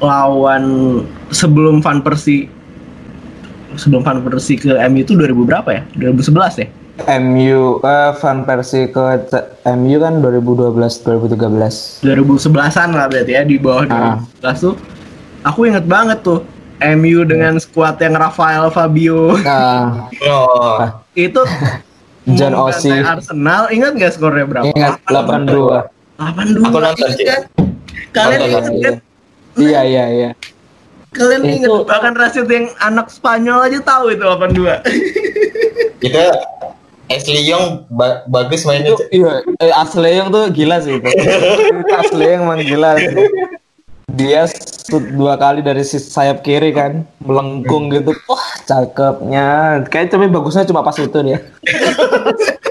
lawan 0.00 0.64
sebelum 1.30 1.78
Van 1.78 2.00
Persie 2.00 2.50
sebelum 3.72 4.02
Van 4.02 4.18
Persie 4.20 4.56
ke 4.56 4.74
MU 4.86 5.00
itu 5.00 5.14
2000 5.14 5.30
berapa 5.46 5.68
ya? 5.70 5.82
2011 5.94 6.58
ya? 6.58 6.68
MU 7.16 7.60
eh 7.80 8.10
Van 8.14 8.38
Persie 8.42 8.86
ke 8.86 9.00
MU 9.70 9.96
kan 9.96 10.18
2012 10.18 10.74
2013. 11.00 12.04
2011-an 12.04 12.88
lah 12.90 13.06
berarti 13.06 13.32
ya 13.32 13.42
di 13.42 13.56
bawah 13.56 13.86
Ah. 13.86 14.18
2011 14.42 14.58
tuh. 14.60 14.74
Aku 15.42 15.64
inget 15.64 15.86
banget 15.86 16.20
tuh 16.20 16.44
MU 16.78 17.24
dengan 17.24 17.56
skuad 17.56 17.96
yang 17.96 18.12
Rafael 18.14 18.68
Fabio 18.68 19.32
Nah, 19.38 20.08
Oh, 20.22 20.76
itu 21.14 21.40
John 22.36 22.52
Osi. 22.52 22.92
Arsenal 22.92 23.68
ingat 23.68 23.96
nggak 23.96 24.12
skornya 24.12 24.44
berapa? 24.44 24.68
ingat 24.68 25.00
82. 25.06 25.88
82 26.20 26.60
Aku 26.62 26.78
nonton 26.78 27.08
sih. 27.10 27.24
kan? 27.24 27.40
Kalian 28.10 28.38
Nonton, 28.38 28.50
ingat 28.50 28.64
kan? 28.82 28.94
Iya 29.56 29.80
iya 29.82 30.04
iya. 30.10 30.30
Kalian 31.10 31.42
Itu- 31.42 31.54
ingat 31.58 31.70
bahkan 31.84 32.12
Rashid 32.14 32.46
yang 32.46 32.70
anak 32.78 33.10
Spanyol 33.10 33.66
aja 33.66 33.78
tahu 33.80 34.10
itu 34.10 34.22
82. 34.22 34.78
kita 35.98 36.22
Ashley 37.10 37.42
Young 37.42 37.84
ba- 37.90 38.22
bagus 38.24 38.62
mainnya. 38.62 38.94
Itu 38.94 39.02
iya 39.10 39.42
eh, 39.58 39.72
Ashley 39.74 40.14
Young 40.14 40.30
tuh 40.30 40.46
gila 40.48 40.78
sih 40.78 40.96
itu. 40.96 41.08
Ashley 41.90 42.24
Young 42.28 42.40
emang 42.46 42.62
gila 42.62 42.90
sih. 42.96 43.10
Dia 44.10 44.46
shoot 44.46 45.10
dua 45.10 45.34
kali 45.34 45.60
dari 45.60 45.82
sisi 45.82 46.06
sayap 46.06 46.40
kiri 46.40 46.70
kan, 46.70 47.02
melengkung 47.18 47.90
gitu. 47.90 48.14
Wah, 48.26 48.42
cakepnya. 48.62 49.82
Kayak 49.86 50.10
tapi 50.10 50.26
bagusnya 50.26 50.64
cuma 50.64 50.80
pas 50.80 50.94
itu 50.94 51.18
dia. 51.20 51.38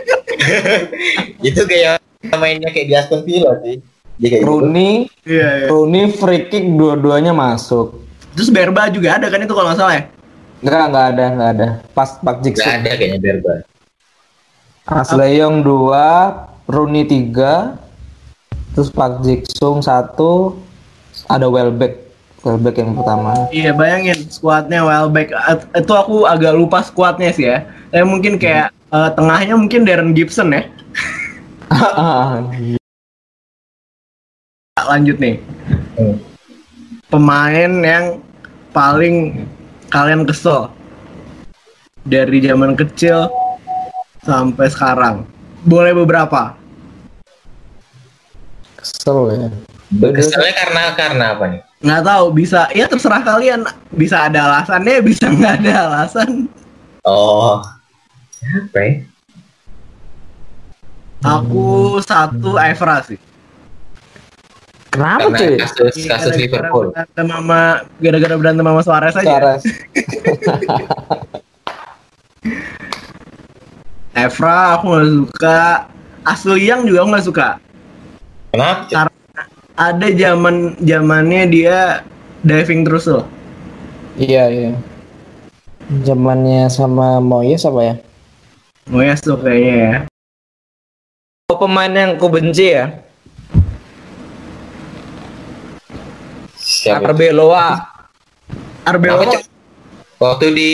Itu 1.42 1.62
kayak 1.64 2.00
mainnya 2.36 2.70
kayak 2.70 2.88
di 2.88 2.94
Aston 2.96 3.22
Villa 3.24 3.56
sih. 3.62 3.80
Dia 4.16 4.28
kayak 4.30 4.42
gitu. 4.44 4.50
Rooney, 4.50 4.92
Iya, 5.24 5.48
iya. 5.64 5.66
Rooney 5.68 6.04
free 6.12 6.44
kick 6.48 6.64
dua-duanya 6.70 7.32
masuk. 7.32 7.96
Terus 8.40 8.56
Berba 8.56 8.88
juga 8.88 9.20
ada 9.20 9.28
kan 9.28 9.44
itu 9.44 9.52
kalau 9.52 9.68
nggak 9.68 9.80
salah 9.84 10.00
ya? 10.00 10.08
Enggak, 10.64 10.84
enggak 10.88 11.06
ada, 11.12 11.24
enggak 11.28 11.50
ada. 11.60 11.68
Pas 11.92 12.10
Pak 12.24 12.40
Gak 12.40 12.44
Jackson. 12.48 12.72
ada 12.72 12.92
kayaknya 12.96 13.20
Berba. 13.20 13.68
Ashley 14.88 15.44
Young 15.44 15.60
2, 15.60 16.72
Rooney 16.72 17.04
3, 17.04 17.76
terus 18.72 18.88
Pak 18.96 19.28
Jiksung 19.28 19.84
1, 19.84 20.16
ada 21.28 21.52
Welbeck. 21.52 22.00
Welbeck 22.40 22.80
yang 22.80 22.96
pertama. 22.96 23.52
Iya 23.52 23.76
bayangin 23.76 24.24
skuadnya 24.32 24.88
Welbeck 24.88 25.36
itu 25.76 25.92
aku 25.92 26.24
agak 26.24 26.56
lupa 26.56 26.80
skuadnya 26.80 27.36
sih 27.36 27.44
ya. 27.44 27.68
Tapi 27.92 28.08
mungkin 28.08 28.40
kayak 28.40 28.72
eh, 28.72 29.10
tengahnya 29.20 29.60
mungkin 29.60 29.84
Darren 29.84 30.16
Gibson 30.16 30.56
ya. 30.56 30.64
lanjut 34.88 35.20
nih. 35.20 35.44
Hmm. 36.00 36.16
Pemain 37.12 37.72
yang 37.84 38.24
paling 38.70 39.46
kalian 39.90 40.24
kesel 40.26 40.70
dari 42.06 42.42
zaman 42.42 42.78
kecil 42.78 43.30
sampai 44.24 44.68
sekarang. 44.70 45.26
Boleh 45.66 45.92
beberapa. 45.92 46.56
Kesel 48.80 49.20
ya. 49.36 49.48
Keselnya 49.90 50.54
karena 50.54 50.82
karena 50.94 51.26
apa 51.36 51.46
nih? 51.50 51.62
Nggak 51.80 52.04
tahu, 52.06 52.26
bisa 52.36 52.68
ya 52.76 52.86
terserah 52.86 53.24
kalian. 53.24 53.64
Bisa 53.90 54.28
ada 54.28 54.46
alasannya, 54.52 55.00
bisa 55.04 55.32
nggak 55.32 55.64
ada 55.64 55.74
alasan. 55.88 56.46
Oh, 57.08 57.64
siapa 58.36 58.78
ya? 58.80 58.92
Aku 61.20 62.00
satu 62.04 62.56
Evra 62.56 63.04
sih. 63.04 63.20
Kenapa 64.90 65.30
Karena 65.30 65.38
cuy? 65.38 65.56
kasus 65.62 65.96
Iya, 66.02 66.10
kasus 66.18 66.34
gara-gara 66.34 66.42
Liverpool. 66.42 66.88
Berantem 66.90 67.26
sama 67.30 67.60
gara-gara 68.02 68.36
berantem 68.42 68.66
sama 68.66 68.82
Suarez 68.82 69.16
aja. 69.16 69.26
Suarez. 69.30 69.62
Evra 74.18 74.58
aku 74.76 74.84
nggak 74.90 75.06
suka. 75.14 75.86
Asli 76.26 76.68
yang 76.68 76.84
juga 76.90 77.06
aku 77.06 77.10
nggak 77.14 77.28
suka. 77.30 77.48
Kenapa? 78.50 78.82
Karena 78.90 79.42
ada 79.78 80.08
zaman 80.12 80.76
zamannya 80.82 81.42
dia 81.48 82.04
diving 82.42 82.82
terus 82.84 83.06
loh. 83.06 83.30
Iya 84.18 84.44
iya. 84.50 84.72
Zamannya 86.04 86.68
sama 86.68 87.22
Moyes 87.22 87.64
apa 87.64 87.82
ya? 87.82 87.96
Moyes 88.90 89.22
tuh 89.22 89.38
kayaknya 89.38 89.76
ya. 89.78 89.94
Oh, 91.50 91.58
pemain 91.62 91.94
yang 91.94 92.18
ku 92.18 92.30
benci 92.30 92.74
ya. 92.74 93.06
Siapa? 96.70 97.10
Arbeloa. 97.10 97.68
Arbeloa? 98.86 99.42
Waktu 100.22 100.46
di 100.54 100.72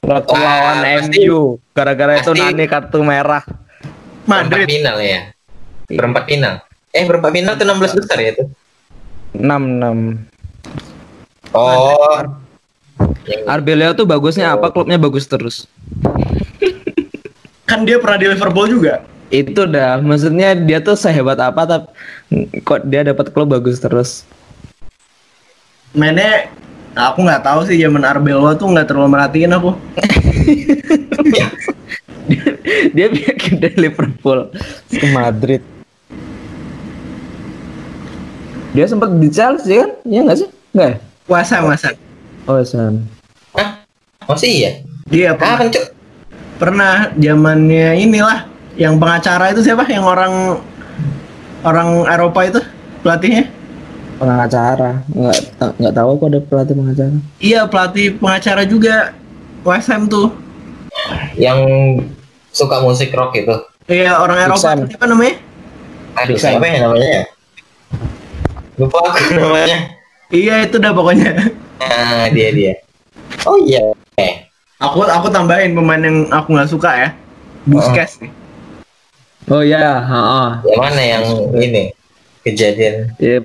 Waktu 0.00 0.32
Wah, 0.32 0.40
lawan 0.40 0.76
pasti- 0.80 1.28
MU 1.28 1.60
gara-gara 1.70 2.16
itu 2.16 2.32
Nani 2.32 2.64
kartu 2.64 3.04
merah. 3.04 3.44
perempat 4.24 4.48
Madrid. 4.48 4.66
final 4.70 4.96
ya. 4.96 5.20
Perempat 5.86 6.24
final. 6.24 6.54
Eh, 6.90 7.04
perempat 7.04 7.30
final 7.30 7.52
tuh 7.54 7.66
16 7.68 7.92
besar 7.92 8.16
ya 8.16 8.28
itu. 8.32 8.44
6-6. 9.36 10.24
Oh. 11.52 12.16
Arbeloa 13.44 13.92
tuh 13.92 14.08
bagusnya 14.08 14.56
apa? 14.56 14.72
Klubnya 14.72 14.96
bagus 14.96 15.28
terus. 15.28 15.68
Kan 17.66 17.84
dia 17.84 18.00
pernah 18.00 18.16
di 18.16 18.26
Liverpool 18.26 18.66
juga. 18.66 19.04
Itu 19.30 19.62
dah, 19.70 20.02
maksudnya 20.02 20.58
dia 20.58 20.82
tuh 20.82 20.98
sehebat 20.98 21.38
apa 21.38 21.62
tapi 21.62 21.86
kok 22.66 22.82
dia 22.90 23.06
dapat 23.06 23.30
klub 23.30 23.54
bagus 23.54 23.78
terus. 23.78 24.26
Mainnya 25.94 26.50
aku 26.98 27.22
nggak 27.22 27.46
tahu 27.46 27.62
sih 27.70 27.78
zaman 27.78 28.02
Arbeloa 28.02 28.58
tuh 28.58 28.74
nggak 28.74 28.90
terlalu 28.90 29.14
merhatiin 29.14 29.54
aku. 29.54 29.70
dia 32.98 33.06
bikin 33.06 33.62
dari 33.62 33.78
Liverpool 33.78 34.50
ke 34.90 35.06
Madrid. 35.14 35.62
Dia 38.74 38.90
sempat 38.90 39.14
di 39.14 39.30
Chelsea 39.30 39.78
kan? 39.78 39.94
Iya 40.02 40.20
nggak 40.26 40.38
sih? 40.42 40.48
Nggak 40.74 40.88
ya? 40.90 40.96
Puasa 41.30 41.62
masa. 41.62 41.94
Oh, 42.50 42.58
San. 42.66 43.06
Hah? 43.54 43.86
Masih 44.26 44.50
iya? 44.50 44.70
Dia 45.06 45.38
pernah, 45.38 45.70
Cuk? 45.70 45.86
pernah 46.58 47.14
zamannya 47.16 48.04
inilah 48.04 48.49
yang 48.80 48.96
pengacara 48.96 49.52
itu 49.52 49.60
siapa? 49.60 49.84
Yang 49.86 50.04
orang 50.08 50.34
orang 51.60 51.88
Eropa 52.08 52.40
itu 52.48 52.60
pelatihnya? 53.04 53.44
Pengacara. 54.16 55.04
Nggak 55.06 55.36
nggak 55.76 55.94
tahu 55.94 56.10
kok 56.16 56.28
ada 56.28 56.40
pelatih 56.40 56.74
pengacara. 56.74 57.16
Iya 57.38 57.60
pelatih 57.68 58.06
pengacara 58.16 58.62
juga 58.64 59.12
West 59.62 59.92
Ham 59.92 60.08
tuh. 60.08 60.32
Yang 61.36 61.60
suka 62.50 62.80
musik 62.80 63.12
rock 63.12 63.36
itu. 63.36 63.52
Iya 63.86 64.16
orang 64.16 64.40
Big 64.40 64.46
Eropa 64.48 64.60
Sam. 64.64 64.78
siapa 64.88 65.04
namanya? 65.04 65.34
Aduh, 66.16 66.36
siapa 66.36 66.64
ya 66.64 66.78
namanya 66.84 67.08
ya? 67.08 67.24
Lupa 68.76 68.98
aku 69.04 69.20
namanya. 69.40 69.78
Iya 70.30 70.54
itu 70.64 70.76
dah 70.78 70.92
pokoknya. 70.92 71.30
Nah, 71.80 72.26
dia 72.32 72.48
dia. 72.52 72.74
Oh 73.44 73.56
iya. 73.60 73.92
Eh, 74.16 74.48
Aku 74.80 75.04
aku 75.04 75.28
tambahin 75.28 75.76
pemain 75.76 76.00
yang 76.00 76.24
aku 76.32 76.56
nggak 76.56 76.70
suka 76.72 76.90
ya. 76.96 77.08
Busquets 77.68 78.16
nih. 78.20 78.32
Oh 79.48 79.64
ya, 79.64 80.04
heeh. 80.04 80.48
yang 80.68 80.80
mana 80.80 81.00
yang 81.00 81.24
ini 81.56 81.82
kejadian? 82.44 83.16
Ya, 83.16 83.40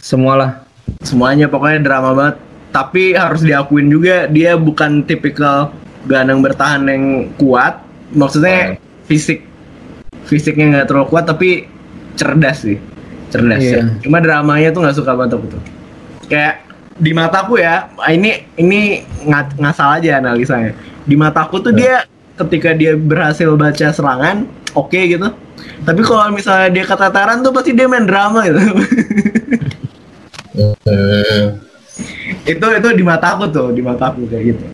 semualah. 0.00 0.64
Semuanya 1.04 1.46
pokoknya 1.52 1.84
drama 1.84 2.10
banget. 2.16 2.36
Tapi 2.74 3.14
harus 3.14 3.46
diakuin 3.46 3.86
juga 3.86 4.26
dia 4.26 4.58
bukan 4.58 5.06
tipikal 5.06 5.70
gelandang 6.08 6.42
bertahan 6.42 6.82
yang 6.90 7.04
kuat. 7.38 7.78
Maksudnya 8.10 8.80
fisik 9.06 9.46
fisiknya 10.26 10.80
nggak 10.80 10.86
terlalu 10.90 11.06
kuat 11.12 11.24
tapi 11.28 11.68
cerdas 12.18 12.64
sih. 12.66 12.80
Cerdas. 13.30 13.62
Iya. 13.62 14.00
Cuma 14.02 14.18
dramanya 14.18 14.74
tuh 14.74 14.80
nggak 14.82 14.96
suka 14.96 15.12
banget 15.14 15.38
aku 15.38 15.46
tuh. 15.54 15.62
Kayak 16.26 16.66
di 16.94 17.10
mataku 17.14 17.58
ya, 17.58 17.90
ini 18.10 18.42
ini 18.58 19.02
ngat- 19.26 19.54
ngasal 19.58 20.02
aja 20.02 20.18
analisanya. 20.18 20.74
Di 21.04 21.14
mataku 21.14 21.62
tuh 21.62 21.74
dia 21.74 22.06
ketika 22.34 22.74
dia 22.74 22.98
berhasil 22.98 23.54
baca 23.54 23.86
serangan, 23.94 24.50
oke 24.74 24.98
gitu. 24.98 25.28
Tapi 25.84 26.00
kalau 26.02 26.28
misalnya 26.30 26.68
dia 26.70 26.84
keteteran 26.84 27.40
tuh 27.40 27.52
pasti 27.54 27.72
dia 27.72 27.86
main 27.88 28.04
drama 28.04 28.44
gitu. 28.44 28.60
Itu 32.44 32.66
itu 32.68 32.88
di 32.92 33.02
mataku 33.02 33.48
tuh 33.48 33.72
di 33.72 33.80
mataku 33.80 34.28
kayak 34.28 34.54
gitu 34.54 34.66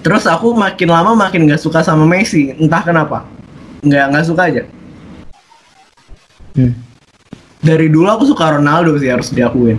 terus 0.00 0.24
aku 0.24 0.56
makin 0.56 0.88
lama 0.88 1.12
makin 1.12 1.44
nggak 1.44 1.60
suka 1.60 1.84
sama 1.84 2.08
Messi 2.08 2.52
entah 2.56 2.80
kenapa 2.80 3.24
nggak 3.84 4.04
nggak 4.12 4.26
suka 4.26 4.42
aja 4.48 4.62
Hmm. 6.50 6.74
dari 7.62 7.86
dulu 7.86 8.10
aku 8.10 8.26
suka 8.26 8.58
Ronaldo 8.58 8.98
sih 8.98 9.06
harus 9.06 9.30
diakuin 9.30 9.78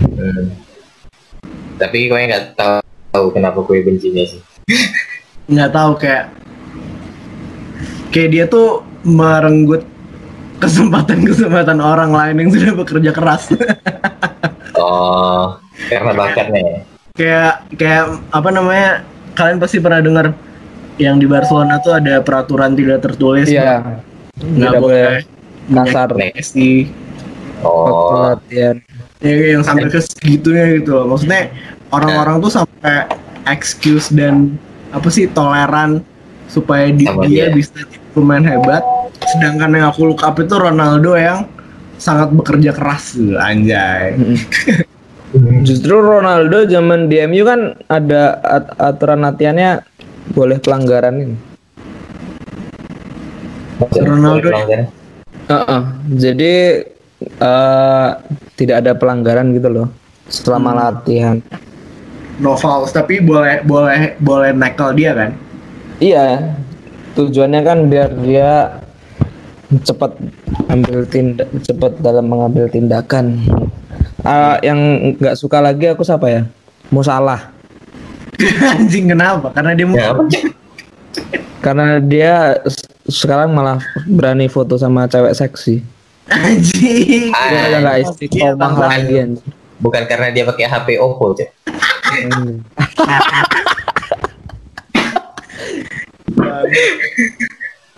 Hmm. 0.00 0.50
Tapi 1.76 2.08
gue 2.08 2.18
nggak 2.18 2.56
tahu, 2.56 2.80
tahu 3.12 3.26
kenapa 3.32 3.60
gue 3.62 3.78
benci 3.84 4.08
Messi. 4.10 4.40
nggak 5.46 5.70
tahu 5.70 5.92
kayak 5.96 6.39
kayak 8.10 8.28
dia 8.30 8.44
tuh 8.44 8.68
merenggut 9.00 9.82
kesempatan-kesempatan 10.60 11.78
orang 11.78 12.10
lain 12.10 12.36
yang 12.38 12.50
sudah 12.50 12.72
bekerja 12.76 13.10
keras 13.10 13.48
Oh, 14.72 15.60
karena 15.88 16.12
bakatnya. 16.14 16.60
ya? 16.60 16.76
kayak 17.12 17.52
kayak 17.74 18.04
apa 18.30 18.48
namanya 18.48 18.88
kalian 19.34 19.58
pasti 19.58 19.76
pernah 19.76 20.00
dengar 20.00 20.26
yang 20.96 21.16
di 21.16 21.24
Barcelona 21.24 21.76
tuh 21.78 21.94
ada 21.94 22.20
peraturan 22.20 22.72
tidak 22.72 23.02
tertulis 23.02 23.44
Iya. 23.46 24.00
nggak 24.36 24.72
boleh 24.74 25.20
kasar. 25.68 26.12
Messi 26.14 26.88
Oh, 27.60 28.24
Latihan. 28.26 28.80
ya 29.20 29.32
yang 29.52 29.60
sampai 29.60 29.86
ke 29.86 30.00
segitunya 30.00 30.80
gitu 30.80 30.96
loh 30.96 31.12
maksudnya 31.12 31.52
orang-orang 31.90 32.40
tuh 32.40 32.52
sampai 32.54 33.04
excuse 33.46 34.08
dan 34.08 34.56
apa 34.88 35.08
sih 35.08 35.28
toleran 35.28 36.00
supaya 36.46 36.88
di- 36.88 37.04
dia 37.28 37.46
dia. 37.46 37.52
bisa 37.52 37.84
pemain 38.10 38.42
hebat 38.42 38.82
sedangkan 39.26 39.70
yang 39.72 39.86
aku 39.88 40.10
look 40.10 40.22
up 40.22 40.36
itu 40.36 40.52
Ronaldo 40.52 41.14
yang 41.14 41.46
sangat 41.96 42.32
bekerja 42.32 42.72
keras 42.72 43.14
tuh 43.14 43.36
anjay 43.36 44.14
Justru 45.62 45.94
Ronaldo 45.94 46.66
zaman 46.66 47.06
di 47.06 47.22
MU 47.22 47.46
kan 47.46 47.78
ada 47.86 48.34
at- 48.42 48.74
aturan 48.82 49.22
latihannya 49.22 49.78
boleh 50.34 50.58
pelanggaran 50.58 51.22
ini. 51.22 51.36
Ronaldo 53.94 54.42
ya? 54.42 54.50
pelanggaran. 54.50 54.86
Heeh. 55.46 55.82
Jadi 56.18 56.54
eh, 57.22 58.08
tidak 58.58 58.76
ada 58.82 58.92
pelanggaran 58.94 59.54
gitu 59.54 59.70
loh 59.70 59.86
selama 60.26 60.74
latihan. 60.74 61.38
no 62.40 62.56
fouls 62.56 62.90
tapi 62.90 63.22
boleh 63.22 63.62
boleh 63.62 64.16
boleh 64.18 64.50
nekel 64.50 64.96
dia 64.96 65.12
kan 65.12 65.30
Iya. 66.00 66.58
Tujuannya 67.14 67.60
kan 67.62 67.78
biar 67.90 68.10
dia 68.22 68.50
cepat 69.82 70.18
ambil 70.66 71.06
tindak 71.06 71.46
cepat 71.62 71.98
dalam 72.02 72.26
mengambil 72.26 72.66
tindakan. 72.66 73.38
Ah, 74.20 74.60
yang 74.60 74.78
nggak 75.16 75.38
suka 75.38 75.58
lagi 75.58 75.90
aku 75.90 76.02
siapa 76.02 76.26
ya? 76.28 76.42
Musalah. 76.90 77.54
anjing 78.72 79.12
kenapa 79.12 79.52
karena 79.52 79.76
dia 79.76 79.86
Ya, 79.92 80.16
apa? 80.16 80.22
Karena 81.60 82.00
dia 82.00 82.56
sekarang 83.04 83.52
malah 83.52 83.84
berani 84.08 84.48
foto 84.48 84.80
sama 84.80 85.04
cewek 85.04 85.36
seksi. 85.36 85.84
anjing 86.30 87.28
Dia 87.28 87.36
Ah, 87.36 87.68
udah 87.68 87.80
nggak 87.80 87.96
Iya, 87.96 88.04
istiqomah 88.06 88.72
lagi. 88.80 89.14
Bukan 89.80 90.02
karena 90.04 90.28
dia 90.30 90.44
pakai 90.44 90.66
HP 90.68 90.88
Oppo, 91.00 91.32
Cuk. 91.36 91.46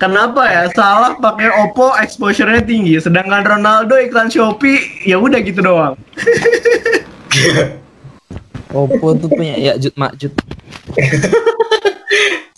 Kenapa 0.03 0.43
ya 0.51 0.67
salah 0.75 1.15
pakai 1.15 1.47
Oppo 1.63 1.95
exposure-nya 1.95 2.67
tinggi, 2.67 2.99
sedangkan 2.99 3.47
Ronaldo 3.47 3.95
iklan 4.03 4.27
Shopee 4.27 5.07
ya 5.07 5.23
udah 5.23 5.39
gitu 5.39 5.63
doang. 5.63 5.95
Oppo 8.75 9.15
tuh 9.15 9.31
punya 9.31 9.55
ya 9.55 9.79
Jut 9.79 9.95
Makjut. 9.95 10.35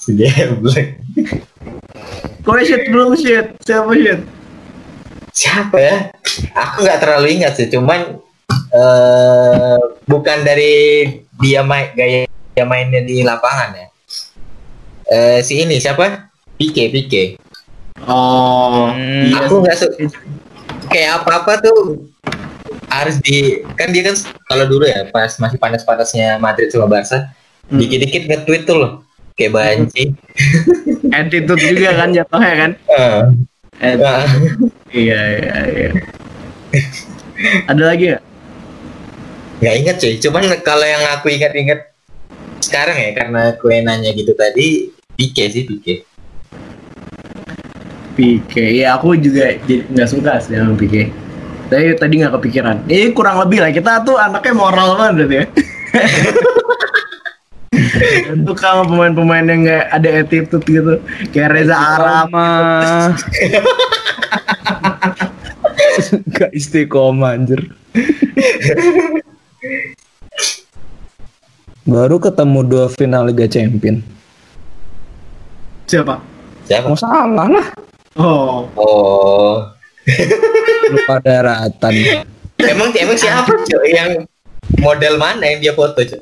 Sejeblek. 0.01 1.05
Kok 2.45 2.61
shit 2.61 2.93
belum 2.93 3.17
shit? 3.17 3.57
Siapa 3.65 3.93
shit? 3.97 4.21
Siapa 5.33 5.77
ya? 5.81 5.97
Aku 6.53 6.85
nggak 6.85 7.01
terlalu 7.01 7.41
ingat 7.41 7.57
sih, 7.57 7.73
cuman 7.73 8.21
eh 8.75 9.81
bukan 10.05 10.39
dari 10.45 10.75
dia 11.41 11.65
main 11.65 11.89
gaya 11.97 12.29
dia 12.29 12.65
mainnya 12.65 13.01
di 13.01 13.25
lapangan 13.25 13.77
ya. 13.77 13.87
Eh 15.07 15.41
si 15.41 15.59
ini 15.59 15.77
siapa? 15.77 16.31
Pique, 16.55 16.89
Pique. 16.89 17.37
Oh, 18.05 18.91
Hmm. 18.91 19.29
iya. 19.29 19.45
Aku 19.45 19.61
nggak 19.61 19.77
su- 19.77 19.95
kayak 20.87 21.23
apa-apa 21.23 21.61
tuh 21.61 22.05
harus 22.87 23.19
di 23.21 23.59
kan 23.75 23.91
dia 23.91 24.07
kan 24.07 24.15
kalau 24.47 24.65
dulu 24.65 24.87
ya 24.87 25.09
pas 25.09 25.35
masih 25.35 25.59
panas-panasnya 25.59 26.39
Madrid 26.39 26.71
sama 26.71 26.87
Barca 26.87 27.33
Hmm. 27.67 27.79
dikit-dikit 27.81 28.29
nge-tweet 28.29 28.63
tuh 28.65 28.77
loh 28.77 28.93
kayak 29.35 29.53
banci. 29.53 30.15
Attitude 31.17 31.59
juga 31.61 31.91
kan 31.97 32.09
jatuhnya 32.11 32.53
kan? 32.55 32.71
Eh, 32.87 33.21
Attitude. 33.81 34.05
eh. 34.07 34.27
Iya 34.95 35.21
iya 35.35 35.57
iya. 35.67 35.91
Ada 37.67 37.83
lagi 37.85 38.05
nggak? 38.11 38.25
nggak 39.55 39.75
inget 39.81 39.97
cuy 39.97 40.15
cuman 40.21 40.43
kalau 40.61 40.85
yang 40.85 41.01
aku 41.15 41.31
ingat-ingat 41.31 41.89
sekarang 42.61 43.01
ya 43.01 43.11
karena 43.17 43.43
kue 43.57 43.81
nanya 43.81 44.13
gitu 44.13 44.35
tadi 44.35 44.93
Pique 45.15 45.45
sih 45.51 45.67
Pique 45.67 46.07
Pique, 48.15 48.79
ya 48.79 48.95
aku 48.95 49.19
juga 49.19 49.59
jadi 49.67 49.83
nggak 49.91 50.07
suka 50.07 50.39
sih 50.39 50.55
sama 50.55 50.79
Pique. 50.79 51.11
Tapi 51.67 51.99
tadi 51.99 52.23
nggak 52.23 52.39
kepikiran. 52.39 52.87
Ini 52.87 53.11
kurang 53.11 53.43
lebih 53.43 53.59
lah 53.59 53.75
kita 53.75 54.07
tuh 54.07 54.15
anaknya 54.15 54.55
moral 54.55 54.95
banget 54.95 55.31
ya. 55.31 55.45
Suka 58.47 58.67
sama 58.71 58.87
pemain-pemain 58.87 59.51
yang 59.51 59.67
nggak 59.67 59.85
ada 59.91 60.09
attitude 60.23 60.63
gitu, 60.63 61.03
kayak 61.35 61.59
Reza 61.59 61.75
Arab. 61.75 62.31
Istiqomah. 62.31 63.19
Gak 66.39 66.55
istiqomah 66.55 67.35
anjir. 67.35 67.67
Baru 71.91 72.23
ketemu 72.23 72.63
dua 72.63 72.87
final 72.95 73.27
Liga 73.27 73.51
Champion. 73.51 74.14
Siapa? 75.85 76.17
siapa 76.65 76.89
Mau 76.89 76.97
salah 76.97 77.49
lah. 77.49 77.67
Oh, 78.17 78.65
oh 78.79 79.55
Lupa 80.93 81.17
daratan. 81.21 81.93
emang 82.61 82.89
emang 82.95 83.19
siapa 83.19 83.53
cuy 83.53 83.91
yang 83.93 84.25
model 84.81 85.21
mana 85.21 85.45
yang 85.45 85.61
dia 85.61 85.73
foto 85.77 86.01
cuy 86.01 86.21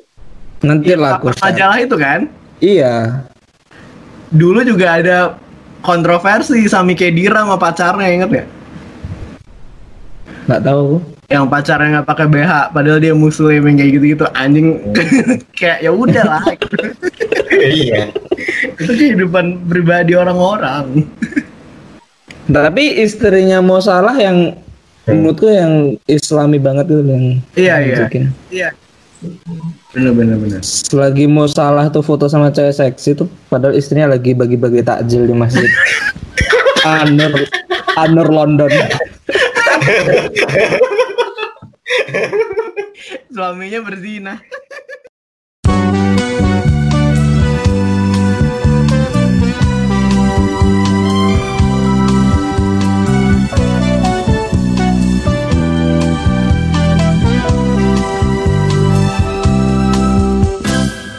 Nanti 0.63 0.95
lah 0.95 1.19
aku 1.19 1.31
share. 1.35 1.43
majalah 1.51 1.77
itu 1.79 1.95
kan? 1.99 2.19
Iya. 2.63 3.23
Dulu 4.31 4.63
juga 4.63 4.99
ada 4.99 5.17
kontroversi 5.83 6.63
Sami 6.65 6.95
Khedira 6.95 7.43
sama 7.43 7.59
pacarnya 7.59 8.07
inget 8.07 8.31
ya? 8.31 8.45
Nggak 10.47 10.63
tahu. 10.63 11.12
Yang 11.33 11.45
pacarnya 11.49 11.87
nggak 11.97 12.07
pakai 12.13 12.27
BH, 12.29 12.53
padahal 12.69 12.99
dia 13.01 13.17
muslim 13.17 13.65
yang 13.65 13.77
kayak 13.81 13.91
gitu-gitu 13.97 14.25
anjing. 14.37 14.77
kayak 15.59 15.81
ya 15.81 15.89
udah 15.89 16.23
lah. 16.29 16.45
iya 17.57 18.13
itu 18.79 18.93
kehidupan 18.93 19.67
pribadi 19.67 20.15
orang-orang. 20.17 21.05
Tapi 22.43 22.99
istrinya 22.99 23.63
Mo 23.63 23.79
Salah 23.79 24.15
yang 24.19 24.51
menurutku 25.07 25.47
yang 25.47 25.95
Islami 26.07 26.59
banget 26.59 26.91
itu 26.91 27.03
yang 27.03 27.25
Iya, 27.55 27.75
iya. 27.79 27.95
Iya. 28.51 28.69
Bener 29.95 30.11
bener 30.11 30.35
bener. 30.35 30.59
Selagi 30.59 31.31
Mo 31.31 31.47
Salah 31.47 31.87
tuh 31.87 32.03
foto 32.03 32.27
sama 32.27 32.51
cewek 32.51 32.75
seksi 32.75 33.15
tuh 33.15 33.31
padahal 33.47 33.79
istrinya 33.79 34.11
lagi 34.11 34.35
bagi-bagi 34.35 34.83
takjil 34.83 35.23
di 35.23 35.35
masjid. 35.35 35.71
Anur 36.83 37.31
Anur 37.95 38.27
London. 38.27 38.67
Suaminya 43.33 43.79
berzina. 43.81 44.33